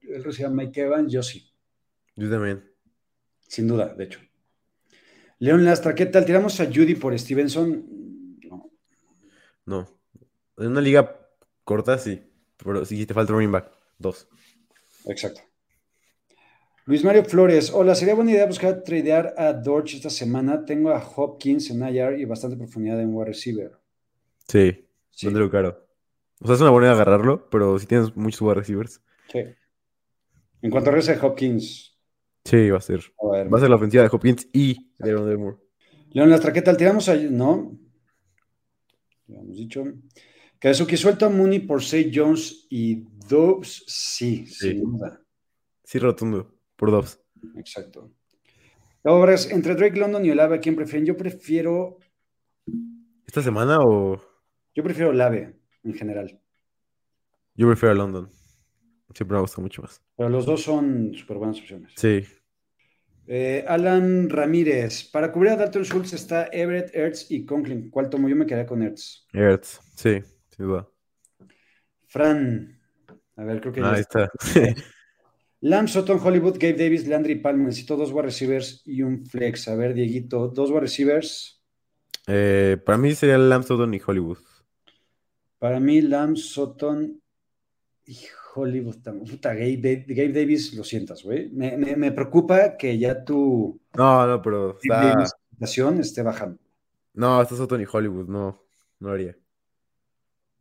[0.00, 1.52] Él recibe a Mike Evans, yo sí.
[2.14, 2.64] Yo también.
[3.46, 4.20] Sin duda, de hecho.
[5.38, 6.24] León Lastra, ¿qué tal?
[6.24, 8.38] ¿Tiramos a Judy por Stevenson?
[8.48, 8.70] No.
[9.66, 10.00] No.
[10.56, 11.28] En una liga
[11.64, 12.22] corta, sí.
[12.56, 13.70] Pero sí te falta running back.
[13.98, 14.28] Dos.
[15.04, 15.42] Exacto.
[16.86, 20.64] Luis Mario Flores, hola, sería buena idea buscar tradear a Dorch esta semana.
[20.64, 23.72] Tengo a Hopkins en IR y bastante profundidad en wide receiver.
[24.46, 24.86] Sí.
[25.10, 25.26] Sí.
[25.26, 25.84] Véndelo caro.
[26.40, 29.00] O sea, es una buena idea agarrarlo, pero si tienes muchos wide receivers.
[29.32, 29.40] Sí.
[30.62, 31.92] En cuanto a regrese Hopkins,
[32.44, 33.00] Sí, va a ser.
[33.20, 33.52] a ver.
[33.52, 35.56] Va a ser la ofensiva de Hopkins y de Aaron Moore.
[36.10, 36.76] León Lastra, ¿qué tal?
[36.76, 37.16] ¿Tiramos a.?
[37.16, 37.76] No.
[39.26, 39.82] Ya hemos dicho.
[40.60, 43.82] Kazuki, suelta a Mooney por Say Jones y Dobbs.
[43.88, 44.70] Sí, Sí.
[44.70, 45.20] sin duda.
[45.82, 46.54] Sí, rotundo.
[46.76, 47.20] Por dos.
[47.56, 48.12] Exacto.
[49.02, 51.06] Luego, Vargas, entre Drake London y Olave, ¿a quién prefieren?
[51.06, 51.98] Yo prefiero.
[53.26, 54.20] ¿Esta semana o.?
[54.74, 56.40] Yo prefiero Olave en general.
[57.54, 58.28] Yo prefiero a London.
[59.14, 60.02] Siempre me gusta mucho más.
[60.16, 61.92] Pero los dos son súper buenas opciones.
[61.96, 62.22] Sí.
[63.26, 65.04] Eh, Alan Ramírez.
[65.04, 67.90] Para cubrir a Dalton Schultz está Everett, Ertz y Conklin.
[67.90, 68.28] ¿Cuál tomo?
[68.28, 69.26] Yo me quedaría con Ertz.
[69.32, 69.80] Ertz.
[69.94, 70.20] Sí,
[70.50, 70.88] sin duda.
[72.06, 72.78] Fran.
[73.36, 74.30] A ver, creo que ya Ahí está.
[75.60, 77.66] Lamb, Sutton, Hollywood, Gabe Davis, Landry Palmer.
[77.66, 79.68] Necesito dos wide receivers y un flex.
[79.68, 81.62] A ver, Dieguito, dos wide receivers.
[82.26, 84.38] Eh, para mí sería Lambsdon y Hollywood.
[85.58, 87.20] Para mí, Lamb, Sutton
[88.04, 88.18] y
[88.54, 88.96] Hollywood.
[89.28, 91.50] Puta, Gabe, Gabe Davis, lo sientas, güey.
[91.50, 95.26] Me, me- me preocupa que ya tu No, no, pero está.
[95.50, 96.58] Situación esté bajando.
[97.14, 98.28] No, está Sutton y Hollywood.
[98.28, 98.62] No,
[99.00, 99.36] no haría.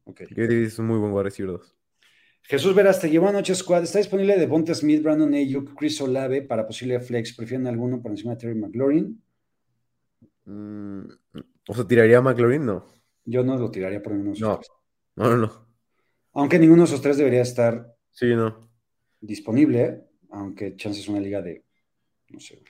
[0.05, 0.21] Ok.
[0.29, 1.75] Gabe Davis es un muy buen wide receiver dos.
[2.47, 3.83] Jesús Verástegui, buenas noches, Squad.
[3.83, 7.35] Está disponible de Bonte Smith, Brandon Ayuk, Chris Olave para posible flex.
[7.35, 9.21] ¿Prefieren alguno por encima de Terry McLaurin?
[10.45, 11.01] Mm,
[11.67, 12.65] o sea, ¿tiraría a McLaurin?
[12.65, 12.85] No.
[13.25, 14.55] Yo no lo tiraría por ninguno de esos No.
[14.57, 14.69] tres.
[15.15, 15.65] No, no, no.
[16.33, 18.69] Aunque ninguno de esos tres debería estar Sí, no.
[19.21, 20.01] disponible, ¿eh?
[20.29, 21.63] aunque chance es una liga de,
[22.29, 22.61] no sé.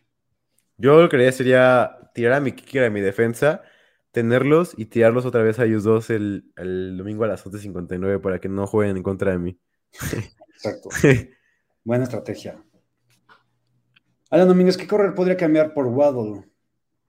[0.78, 3.64] Yo lo que haría sería tirar a mi kicker a mi defensa,
[4.12, 8.40] tenerlos y tirarlos otra vez a ellos dos el, el domingo a las 11.59 para
[8.40, 9.60] que no jueguen en contra de mí.
[10.54, 10.90] Exacto.
[11.84, 12.64] Buena estrategia.
[14.30, 16.44] Alan Domínguez, ¿qué correr podría cambiar por Waddle?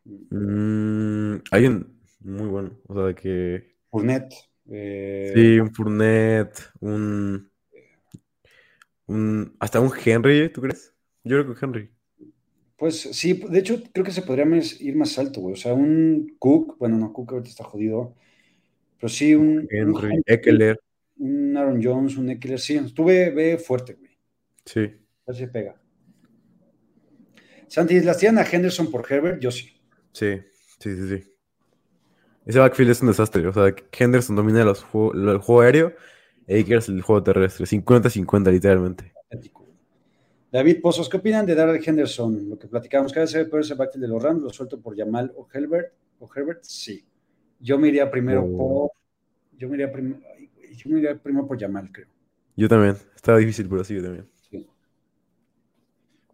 [0.05, 2.79] Mm, hay un muy bueno.
[2.87, 3.77] O sea, de que.
[3.91, 4.35] Fournette.
[4.71, 7.51] eh, Sí, un Fournette, un.
[9.07, 10.95] un hasta un Henry, ¿tú crees?
[11.25, 11.91] Yo creo que Henry.
[12.77, 14.45] Pues sí, de hecho creo que se podría
[14.81, 15.55] ir más alto, güey.
[15.55, 18.15] O sea, un Cook, bueno, no, Cook ahorita está jodido,
[19.01, 20.79] pero sí un, un Henry, Eckler.
[21.19, 24.11] Un Aaron Jones, un Eckler, sí, estuve ve fuerte, güey.
[24.65, 24.81] Sí.
[25.27, 25.81] Ver si pega.
[27.69, 29.41] Santi, ¿las tiran a Henderson por Herbert?
[29.41, 29.69] Yo sí.
[30.13, 30.41] Sí,
[30.79, 31.31] sí, sí, sí.
[32.47, 33.47] Ese backfield es un desastre.
[33.47, 35.93] O sea, Henderson domina los juego- lo- el juego aéreo,
[36.49, 37.67] Akers el juego terrestre.
[37.67, 39.13] 50-50 literalmente.
[40.53, 42.49] David Pozos, ¿qué opinan de Darrell Henderson?
[42.49, 44.81] Lo que platicamos, cada vez se ve peor ese backfield de los Rams, lo suelto
[44.81, 47.05] por Jamal o Herbert, o Herbert, sí.
[47.59, 48.57] Yo me iría primero Oh.
[48.57, 50.21] por, yo me iría primero,
[50.77, 52.09] yo me iría primero por Jamal, creo.
[52.57, 52.97] Yo también.
[53.15, 54.29] Estaba difícil, pero sí, yo también.
[54.51, 54.67] Sí.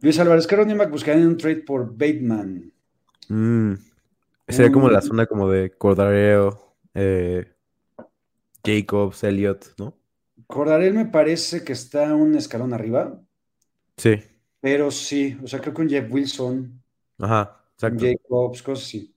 [0.01, 2.73] Luis Álvarez, ¿qué running back buscarían un trade por Bateman?
[3.29, 3.75] Mm,
[4.49, 5.03] Sería como la Mm.
[5.03, 7.55] zona como de Cordareo, eh,
[8.65, 9.97] Jacobs, Elliott, ¿no?
[10.47, 13.21] Cordarel me parece que está un escalón arriba,
[13.97, 14.21] Sí.
[14.61, 16.83] pero sí, o sea, creo que un Jeff Wilson,
[17.19, 18.05] Ajá, un exacto.
[18.07, 19.15] Jacobs, cosas así.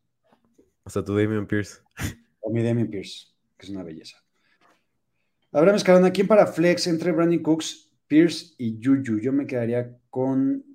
[0.86, 1.82] Hasta tu Damian Pierce.
[2.40, 4.18] O mi Damian Pierce, que es una belleza.
[5.56, 9.20] Abraham Escalona, ¿quién para flex entre Brandon Cooks, Pierce y Juju?
[9.20, 10.66] Yo me quedaría con.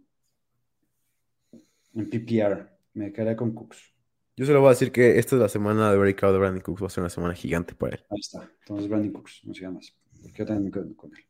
[1.92, 3.92] En PPR, me quedaría con Cooks.
[4.38, 6.82] Yo solo voy a decir que esta es la semana de breakout de Brandon Cooks.
[6.82, 8.04] Va a ser una semana gigante para él.
[8.08, 8.50] Ahí está.
[8.60, 9.94] Entonces, Brandon Cooks, no siga más.
[10.22, 11.24] Porque yo también me quedo con él.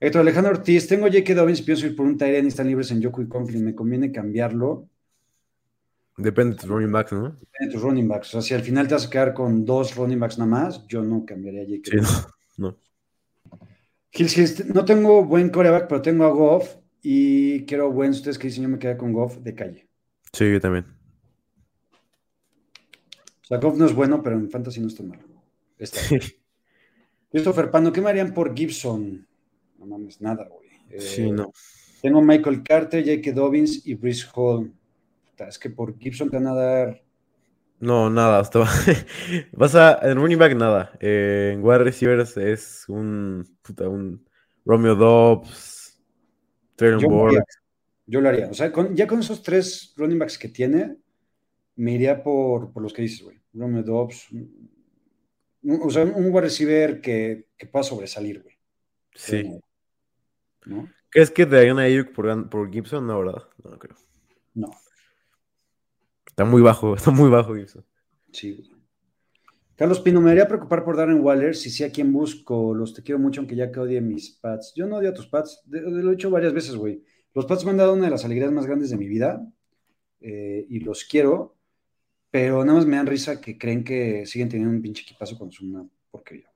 [0.00, 1.34] Héctor Alejandro Ortiz, tengo J.K.
[1.34, 3.66] Dobbins y pienso ir por un Tyrant y están libres en Yoku y Conklin.
[3.66, 4.88] ¿Me conviene cambiarlo?
[6.16, 7.36] Depende de tus running backs, ¿no?
[7.60, 8.28] En tus running backs.
[8.28, 10.86] O sea, si al final te vas a quedar con dos running backs nada más,
[10.86, 11.90] yo no cambiaría a J.K.
[11.90, 12.41] Sí, no.
[12.62, 12.78] No.
[14.12, 18.10] Hills, Hills, no tengo buen coreback, pero tengo a Goff y quiero buen.
[18.10, 19.88] Ustedes que dicen, yo me quedé con Goff de calle.
[20.32, 20.86] Sí, yo también.
[23.48, 25.22] Goff no es bueno, pero en fantasy no está malo.
[25.78, 26.00] Está.
[27.30, 29.26] Christopher Pano, ¿qué me harían por Gibson?
[29.78, 30.68] No mames, nada, güey.
[30.90, 31.52] Eh, Sí, no.
[32.00, 33.32] Tengo Michael Carter, J.K.
[33.32, 34.72] Dobbins y Brice Hall.
[35.38, 37.02] Es que por Gibson te van a dar.
[37.82, 38.38] No, nada.
[38.38, 38.60] Hasta
[39.52, 39.98] vas a.
[40.02, 40.92] En running back, nada.
[41.00, 43.44] Eh, en wide receivers es un.
[43.60, 44.24] Puta, un.
[44.64, 46.00] Romeo Dobbs.
[46.76, 47.38] Traylon Yo lo haría.
[47.40, 47.58] Burks.
[48.06, 48.48] Yo lo haría.
[48.48, 50.96] O sea, con- ya con esos tres running backs que tiene,
[51.74, 53.40] me iría por, por los que dices, güey.
[53.52, 54.30] Romeo Dobbs.
[54.30, 54.70] un-
[55.82, 58.56] O sea, un wide receiver que, que pueda sobresalir, güey.
[59.14, 59.60] Sí.
[60.66, 60.88] ¿No?
[61.10, 63.06] ¿Crees que te darían a Ayuk por, por Gibson?
[63.08, 63.42] No, ¿verdad?
[63.64, 63.96] No creo.
[64.54, 64.70] No,
[66.42, 67.84] Está muy bajo, está muy bajo Gibson.
[68.32, 68.68] sí.
[69.74, 71.56] Carlos Pino, me haría preocupar por Darren Waller.
[71.56, 72.72] Si sí, a quién busco.
[72.74, 74.74] Los te quiero mucho, aunque ya que odie mis pads.
[74.76, 75.62] Yo no odio a tus pads.
[75.64, 77.02] de- de- lo he hecho varias veces, güey.
[77.34, 79.44] Los pads me han dado una de las alegrías más grandes de mi vida.
[80.20, 81.56] eh, y los quiero.
[82.30, 85.50] Pero nada más me dan risa que creen que siguen teniendo un pinche equipazo con
[85.50, 86.48] su una porquería.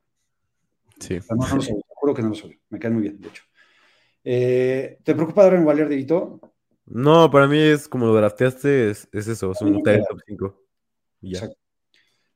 [1.01, 1.19] Sí.
[1.31, 2.59] No, no los odio, juro que no los odio.
[2.71, 3.43] Me caen muy bien, de hecho.
[4.23, 6.41] Eh, ¿Te preocupa Darren Waller, Dieguito?
[6.87, 10.63] No, para mí es como lo drafteaste, es, es eso, es un top 5.
[11.21, 11.59] Y ya, Exacto.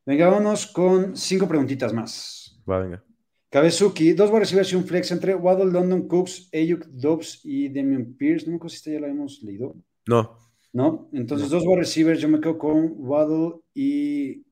[0.06, 2.60] Venga, vámonos con cinco preguntitas más.
[2.68, 3.04] va, venga.
[3.50, 8.14] Kabezuki, dos wide receivers y un flex entre Waddle, London Cooks, Ayuk, Dobbs y Damian
[8.14, 8.46] Pierce.
[8.46, 9.76] No me acuerdo si esta ya la hemos leído.
[10.06, 10.38] No,
[10.72, 11.08] ¿No?
[11.12, 11.56] Entonces, No.
[11.56, 14.44] dos wide receivers, yo me quedo con Waddle y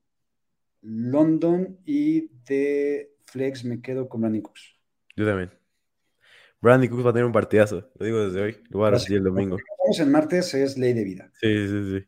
[0.81, 4.75] London y de flex me quedo con Brandon Cooks.
[5.15, 5.51] yo también.
[6.61, 9.19] Brandy Cooks va a tener un partidazo, lo digo desde hoy, lo voy a recibir
[9.19, 9.57] el domingo.
[9.83, 11.31] Vamos en martes, es ley de vida.
[11.39, 12.05] Sí, sí, sí.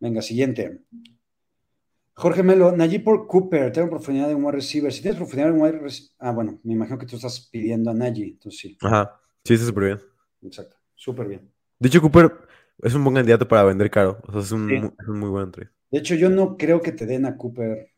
[0.00, 0.82] Venga, siguiente.
[2.14, 4.92] Jorge Melo, Najee por Cooper, tengo profundidad de un wide receiver.
[4.92, 6.12] Si tienes profundidad de un wide receiver.
[6.18, 9.66] Ah, bueno, me imagino que tú estás pidiendo a Najee, entonces sí, Ajá, sí, está
[9.66, 10.00] súper bien.
[10.42, 11.52] exacto, súper bien.
[11.78, 12.32] De hecho, Cooper
[12.82, 14.74] es un buen candidato para vender caro, o sea, es un, Sí.
[14.80, 15.70] mu- es un muy buen trade.
[15.90, 17.90] De hecho, yo no creo que te den a Cooper,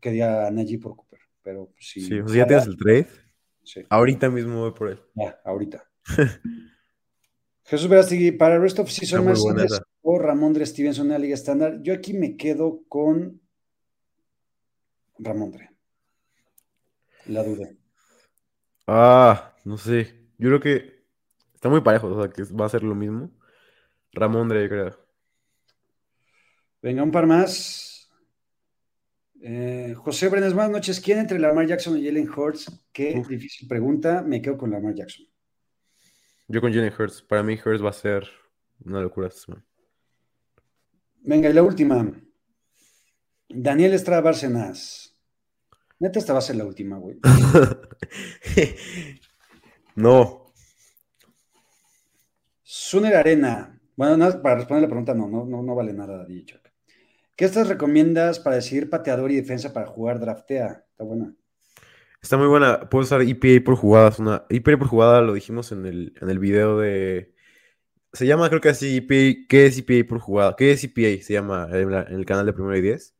[0.00, 2.00] que diga a Najee por Cooper, pero pues sí.
[2.02, 3.08] Sí, o sea, ya tienes el trade,
[3.64, 5.00] Sí, ahorita mismo voy por él.
[5.14, 5.84] ya, ahorita.
[7.64, 9.32] Jesús Verástegui, para el rest of season,
[10.02, 11.80] o Ramondre Stevenson en la Liga Estándar.
[11.82, 13.40] Yo aquí me quedo con
[15.18, 15.70] Ramondre.
[17.26, 17.70] La duda.
[18.86, 21.04] Ah, no sé, yo creo que
[21.54, 23.30] está muy parejo, o sea, que va a ser lo mismo.
[24.12, 24.98] Ramondre, yo creo.
[26.82, 27.91] Venga, un par más.
[29.44, 31.00] Eh, José Brenes, buenas noches.
[31.00, 32.86] ¿Quién entre Lamar Jackson y Jalen Hurts?
[32.92, 33.26] Qué Uf.
[33.26, 34.22] difícil pregunta.
[34.22, 35.26] Me quedo con Lamar Jackson.
[36.46, 38.28] Yo con Jalen Hurts, para mí Hurts va a ser
[38.84, 39.64] una locura esta semana.
[41.22, 42.12] Venga, y la última.
[43.48, 45.18] Daniel Estrada Bárcenas.
[45.98, 47.18] Neta, esta va a ser la última, güey.
[49.94, 50.46] No,
[52.62, 53.78] Suner Arena.
[53.94, 56.61] Bueno, nada, para responder la pregunta, no, no, no, no vale nada, dicho.
[57.36, 60.84] ¿Qué estas recomiendas para decidir pateador y defensa para jugar draftea?
[60.90, 61.34] Está buena.
[62.20, 62.88] está muy buena.
[62.88, 64.18] Puedo usar EPA por jugadas.
[64.18, 64.44] Una...
[64.48, 67.32] EPA por jugada lo dijimos en el, en el video de.
[68.12, 69.46] Se llama, creo que así, EPA.
[69.48, 70.54] ¿Qué es EPA por jugada?
[70.56, 71.22] ¿Qué es EPA?
[71.22, 73.14] Se llama en, la- en el canal de Primero y Diez.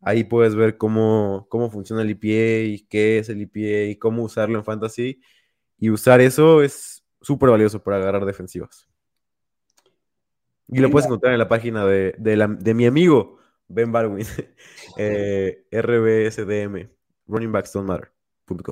[0.00, 4.64] Ahí puedes ver cómo, cómo funciona el EPA, qué es el EPA, cómo usarlo en
[4.64, 5.20] fantasy.
[5.78, 8.88] Y usar eso es súper valioso para agarrar defensivas.
[10.72, 13.39] Y lo puedes encontrar en la página de, de, la- de mi amigo
[13.72, 14.26] Ben Barwin,
[14.98, 16.88] eh, RBSDM,
[17.28, 18.10] Running Backs Don't Matter.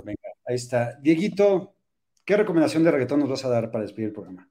[0.04, 0.98] Venga, ahí está.
[1.00, 1.76] Dieguito,
[2.24, 4.50] ¿qué recomendación de reggaetón nos vas a dar para despedir el programa?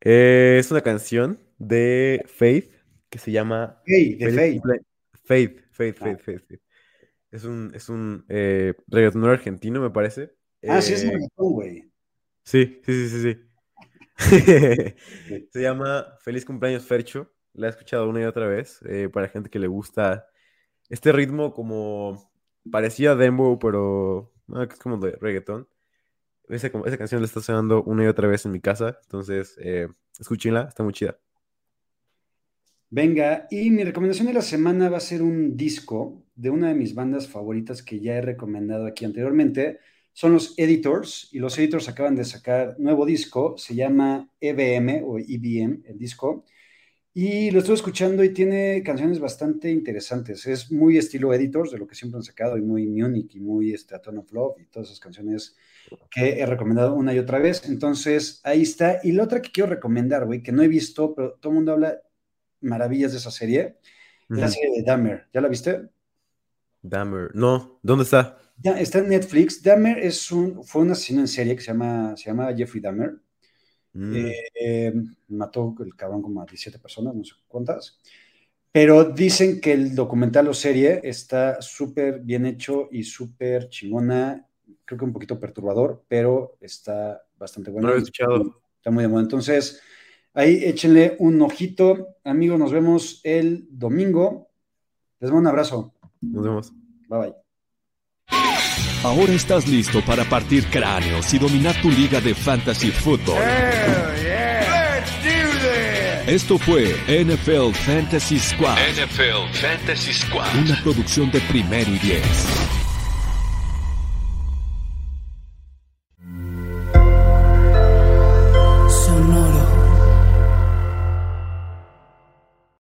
[0.00, 2.72] Eh, es una canción de Faith
[3.10, 4.62] que se llama Hey, de Faith,
[5.24, 5.68] Faith, Ah.
[5.72, 6.60] Faith, Faith, Faith.
[7.30, 10.34] Es un, es un eh, reggaetonero argentino, me parece.
[10.66, 11.90] Ah, sí, es Eh, reggaetón, güey.
[12.44, 13.40] Sí, sí, sí, sí, sí.
[15.52, 17.33] Se llama Feliz cumpleaños Fercho.
[17.54, 18.80] La he escuchado una y otra vez.
[18.86, 20.26] eh, para gente que le gusta
[20.90, 22.30] este ritmo como
[22.70, 25.68] parecía a pero ah, es como de reggaetón.
[26.48, 28.98] Esa, esa canción la está sonando una y otra vez en mi casa.
[29.04, 29.88] Entonces, eh,
[30.18, 31.18] escúchenla, está muy chida.
[32.90, 36.74] Venga, y mi recomendación de la semana va a ser un disco de una de
[36.74, 39.80] mis bandas favoritas que ya he recomendado aquí anteriormente.
[40.12, 45.18] Son los Editors, y los Editors acaban de sacar nuevo disco, se llama EBM o
[45.18, 46.44] EBM, el disco,
[47.16, 50.46] y lo estoy escuchando y tiene canciones bastante interesantes.
[50.46, 53.72] Es muy estilo Editors, de lo que siempre han sacado, y muy Munich, y muy
[53.72, 55.54] este, A Ton of Love, y todas esas canciones
[56.10, 57.68] que he recomendado una y otra vez.
[57.68, 58.98] Entonces, ahí está.
[59.04, 61.72] Y la otra que quiero recomendar, güey, que no he visto, pero todo el mundo
[61.72, 62.02] habla
[62.60, 63.76] maravillas de esa serie,
[64.28, 65.28] es la serie de Dahmer.
[65.32, 65.88] ¿Ya la viste?
[66.82, 67.30] Dahmer.
[67.32, 68.38] No, ¿dónde está?
[68.58, 69.62] Ya, está en Netflix.
[69.62, 73.14] Dahmer es un, fue un asesino en serie que se llama, se llama Jeffrey Dahmer.
[73.94, 74.14] Mm,
[74.54, 74.92] Eh,
[75.28, 77.98] mató el cabrón como a 17 personas, no sé cuántas.
[78.72, 84.46] Pero dicen que el documental o serie está súper bien hecho y súper chingona.
[84.84, 87.88] Creo que un poquito perturbador, pero está bastante bueno.
[87.88, 88.60] No lo he escuchado.
[88.76, 89.22] Está muy de moda.
[89.22, 89.80] Entonces,
[90.32, 92.16] ahí échenle un ojito.
[92.24, 94.48] Amigos, nos vemos el domingo.
[95.20, 95.94] Les mando un abrazo.
[96.20, 96.72] Nos vemos.
[97.08, 97.43] Bye bye.
[99.04, 103.36] Ahora estás listo para partir cráneos y dominar tu liga de fantasy football.
[106.26, 110.56] Esto fue NFL Fantasy Squad, NFL Fantasy Squad.
[110.56, 112.83] una producción de primero y diez.